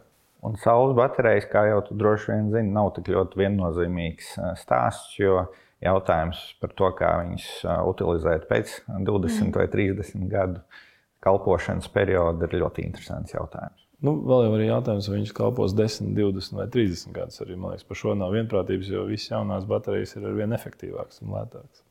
Un 0.45 0.57
saules 0.61 0.93
baterijas, 0.97 1.47
kā 1.49 1.65
jau 1.71 1.79
tu 1.87 1.97
droši 1.97 2.31
vien 2.33 2.49
zini, 2.53 2.73
nav 2.73 2.91
tik 2.97 3.09
ļoti 3.13 3.39
viennozīmīgs 3.41 4.35
stāsts, 4.61 5.15
jo 5.17 5.47
jautājums 5.85 6.41
par 6.61 6.73
to, 6.77 6.91
kā 6.97 7.13
viņas 7.23 7.47
utilizēt 7.89 8.45
pēc 8.49 8.75
20 8.89 9.49
mm. 9.49 9.55
vai 9.57 9.65
30 9.73 10.29
gadu 10.29 10.61
kalpošanas 11.25 11.89
perioda, 11.93 12.45
ir 12.45 12.61
ļoti 12.61 12.85
interesants 12.85 13.33
jautājums. 13.33 13.84
Nu, 14.03 14.17
vēl 14.27 14.45
jau 14.47 14.53
ir 14.57 14.65
jautājums, 14.67 15.07
vai 15.09 15.21
viņš 15.21 15.33
kalpos 15.37 15.73
10, 15.77 16.11
20 16.17 16.59
vai 16.59 16.67
30 16.71 17.15
gadus. 17.15 17.39
Arī 17.45 17.55
man 17.55 17.73
liekas, 17.73 17.87
par 17.87 17.99
šo 17.99 18.15
nav 18.19 18.35
vienprātības, 18.35 18.91
jo 18.91 19.05
visas 19.07 19.31
jaunās 19.31 19.67
baterijas 19.69 20.17
ir 20.17 20.27
arvien 20.27 20.55
efektīvākas 20.57 21.23
un 21.23 21.31
lētākas. 21.35 21.83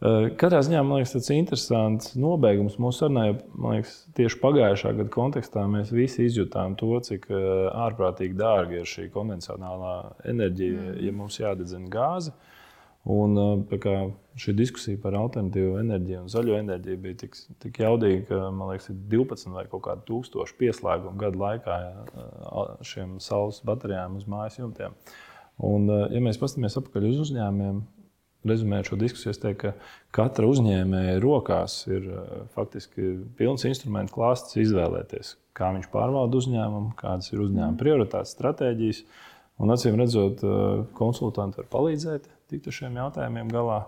Eh, 0.00 0.28
katrā 0.40 0.60
ziņā 0.64 0.82
man 0.84 1.00
liekas, 1.00 1.14
tas 1.16 1.32
ir 1.32 1.40
interesants 1.40 2.14
nobeigums 2.20 2.78
mūsu 2.80 3.04
sarunai. 3.04 3.30
Man 3.54 3.78
liekas, 3.78 3.96
tieši 4.16 4.40
pagājušā 4.44 4.94
gada 5.00 5.12
kontekstā 5.12 5.64
mēs 5.72 5.92
visi 5.92 6.28
izjutām 6.28 6.76
to, 6.80 6.92
cik 7.08 7.26
eh, 7.32 7.42
ārprātīgi 7.88 8.36
dārga 8.36 8.80
ir 8.80 8.88
šī 8.88 9.08
konvencionālā 9.16 9.96
enerģija, 10.32 10.86
mm. 10.86 11.02
ja 11.04 11.16
mums 11.16 11.40
jādedzina 11.40 11.92
gāze. 11.92 12.32
Uh, 12.32 12.56
Un, 13.08 13.38
kā, 13.80 13.94
šī 14.40 14.52
diskusija 14.58 15.00
par 15.00 15.14
alternatīvu 15.16 15.78
enerģiju 15.80 16.18
un 16.20 16.28
zaļo 16.28 16.58
enerģiju 16.58 17.00
bija 17.00 17.16
tik, 17.22 17.38
tik 17.62 17.78
jaudīga, 17.80 18.26
ka 18.28 18.40
man 18.52 18.74
liekas, 18.74 18.90
ir 18.92 18.98
12 19.14 19.54
vai 19.56 19.64
kaut 19.72 19.86
kādi 19.86 20.04
tūkstoši 20.10 20.58
pieslēgumu 20.60 21.16
gadu 21.20 21.40
laikā 21.40 21.78
šiem 22.84 23.16
saules 23.24 23.62
baterijām 23.64 24.18
uz 24.20 24.28
mājas 24.28 24.60
jumtiem. 24.60 24.98
Un, 25.64 25.88
ja 25.88 26.20
mēs 26.24 26.40
paskatāmies 26.40 26.76
atpakaļ 26.76 27.08
uz 27.08 27.24
uzņēmumiem, 27.24 27.80
rezumējot 28.48 28.90
šo 28.90 28.98
diskusiju, 29.00 29.32
es 29.34 29.40
teiktu, 29.40 29.70
ka 29.70 30.20
katra 30.20 30.48
uzņēmēja 30.48 31.18
rokās 31.24 31.80
ir 31.90 32.06
faktiski 32.54 33.14
pilns 33.40 33.66
instrumentu 33.68 34.16
klāsts 34.16 34.56
izvēlēties, 34.60 35.34
kā 35.56 35.72
viņš 35.76 35.90
pārvalda 35.92 36.40
uzņēmumu, 36.40 36.94
kādas 37.00 37.32
ir 37.32 37.44
uzņēmuma 37.44 37.80
prioritātes, 37.80 38.36
stratēģijas. 38.36 39.02
Un, 39.60 39.72
acīm 39.74 39.98
redzot, 40.00 40.40
konsultanti 40.96 41.60
var 41.60 41.68
palīdzēt 41.72 42.28
tikt 42.50 42.70
ar 42.70 42.76
šiem 42.76 42.98
jautājumiem 43.00 43.52
galā. 43.52 43.82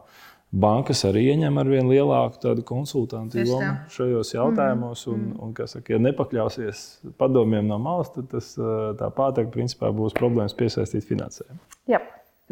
Bankas 0.52 1.00
arī 1.08 1.22
ieņem 1.32 1.56
ar 1.62 1.68
vien 1.72 1.86
lielāku 1.88 2.52
konsultantu 2.68 3.40
lomu 3.48 3.70
šajos 3.94 4.34
jautājumos. 4.34 5.06
Mm. 5.06 5.14
Un, 5.14 5.22
mm. 5.30 5.38
un, 5.46 5.70
saka, 5.72 5.94
ja 5.94 6.00
nepakļausies 6.04 6.82
padomiem 7.20 7.70
no 7.70 7.78
malas, 7.80 8.12
tad 8.12 8.28
tas, 8.34 8.50
tā 8.98 9.08
pātaka 9.16 9.48
principā 9.54 9.88
būs 9.96 10.12
problēmas 10.18 10.52
piesaistīt 10.58 11.08
finansējumu. 11.08 11.56
Jā, 11.88 12.02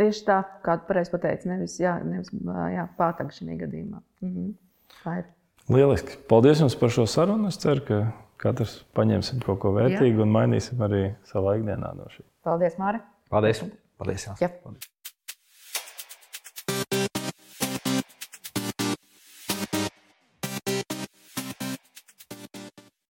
tieši 0.00 0.24
tā, 0.30 0.40
kā 0.64 0.78
tu 0.80 0.88
pareizi 0.88 1.12
pateici, 1.12 1.52
nevis, 1.52 1.76
jā, 1.82 1.98
nevis 2.00 2.32
jā, 2.32 2.88
pātaka 2.96 3.36
šajā 3.36 3.60
gadījumā. 3.66 4.00
Mm 4.24 4.32
-hmm. 4.32 5.22
Lieliski. 5.68 6.16
Paldies 6.28 6.60
jums 6.60 6.74
par 6.74 6.90
šo 6.90 7.06
sarunu. 7.06 7.48
Es 7.52 7.60
ceru, 7.60 7.84
ka 7.86 8.00
katrs 8.40 8.80
paņemsim 8.96 9.44
kaut 9.44 9.60
ko 9.60 9.76
vērtīgu 9.76 10.18
jā. 10.18 10.24
un 10.24 10.32
mainīsim 10.34 10.80
arī 10.80 11.04
savā 11.28 11.58
ikdienā 11.60 11.92
no 11.94 12.08
šī. 12.08 12.24
Paldies, 12.42 12.78
Mārija! 12.80 13.04
Paldies! 13.30 13.62
Paldies! 14.00 14.26
Jā. 14.26 14.34
Jā. 14.42 14.48
Paldies. 14.64 14.90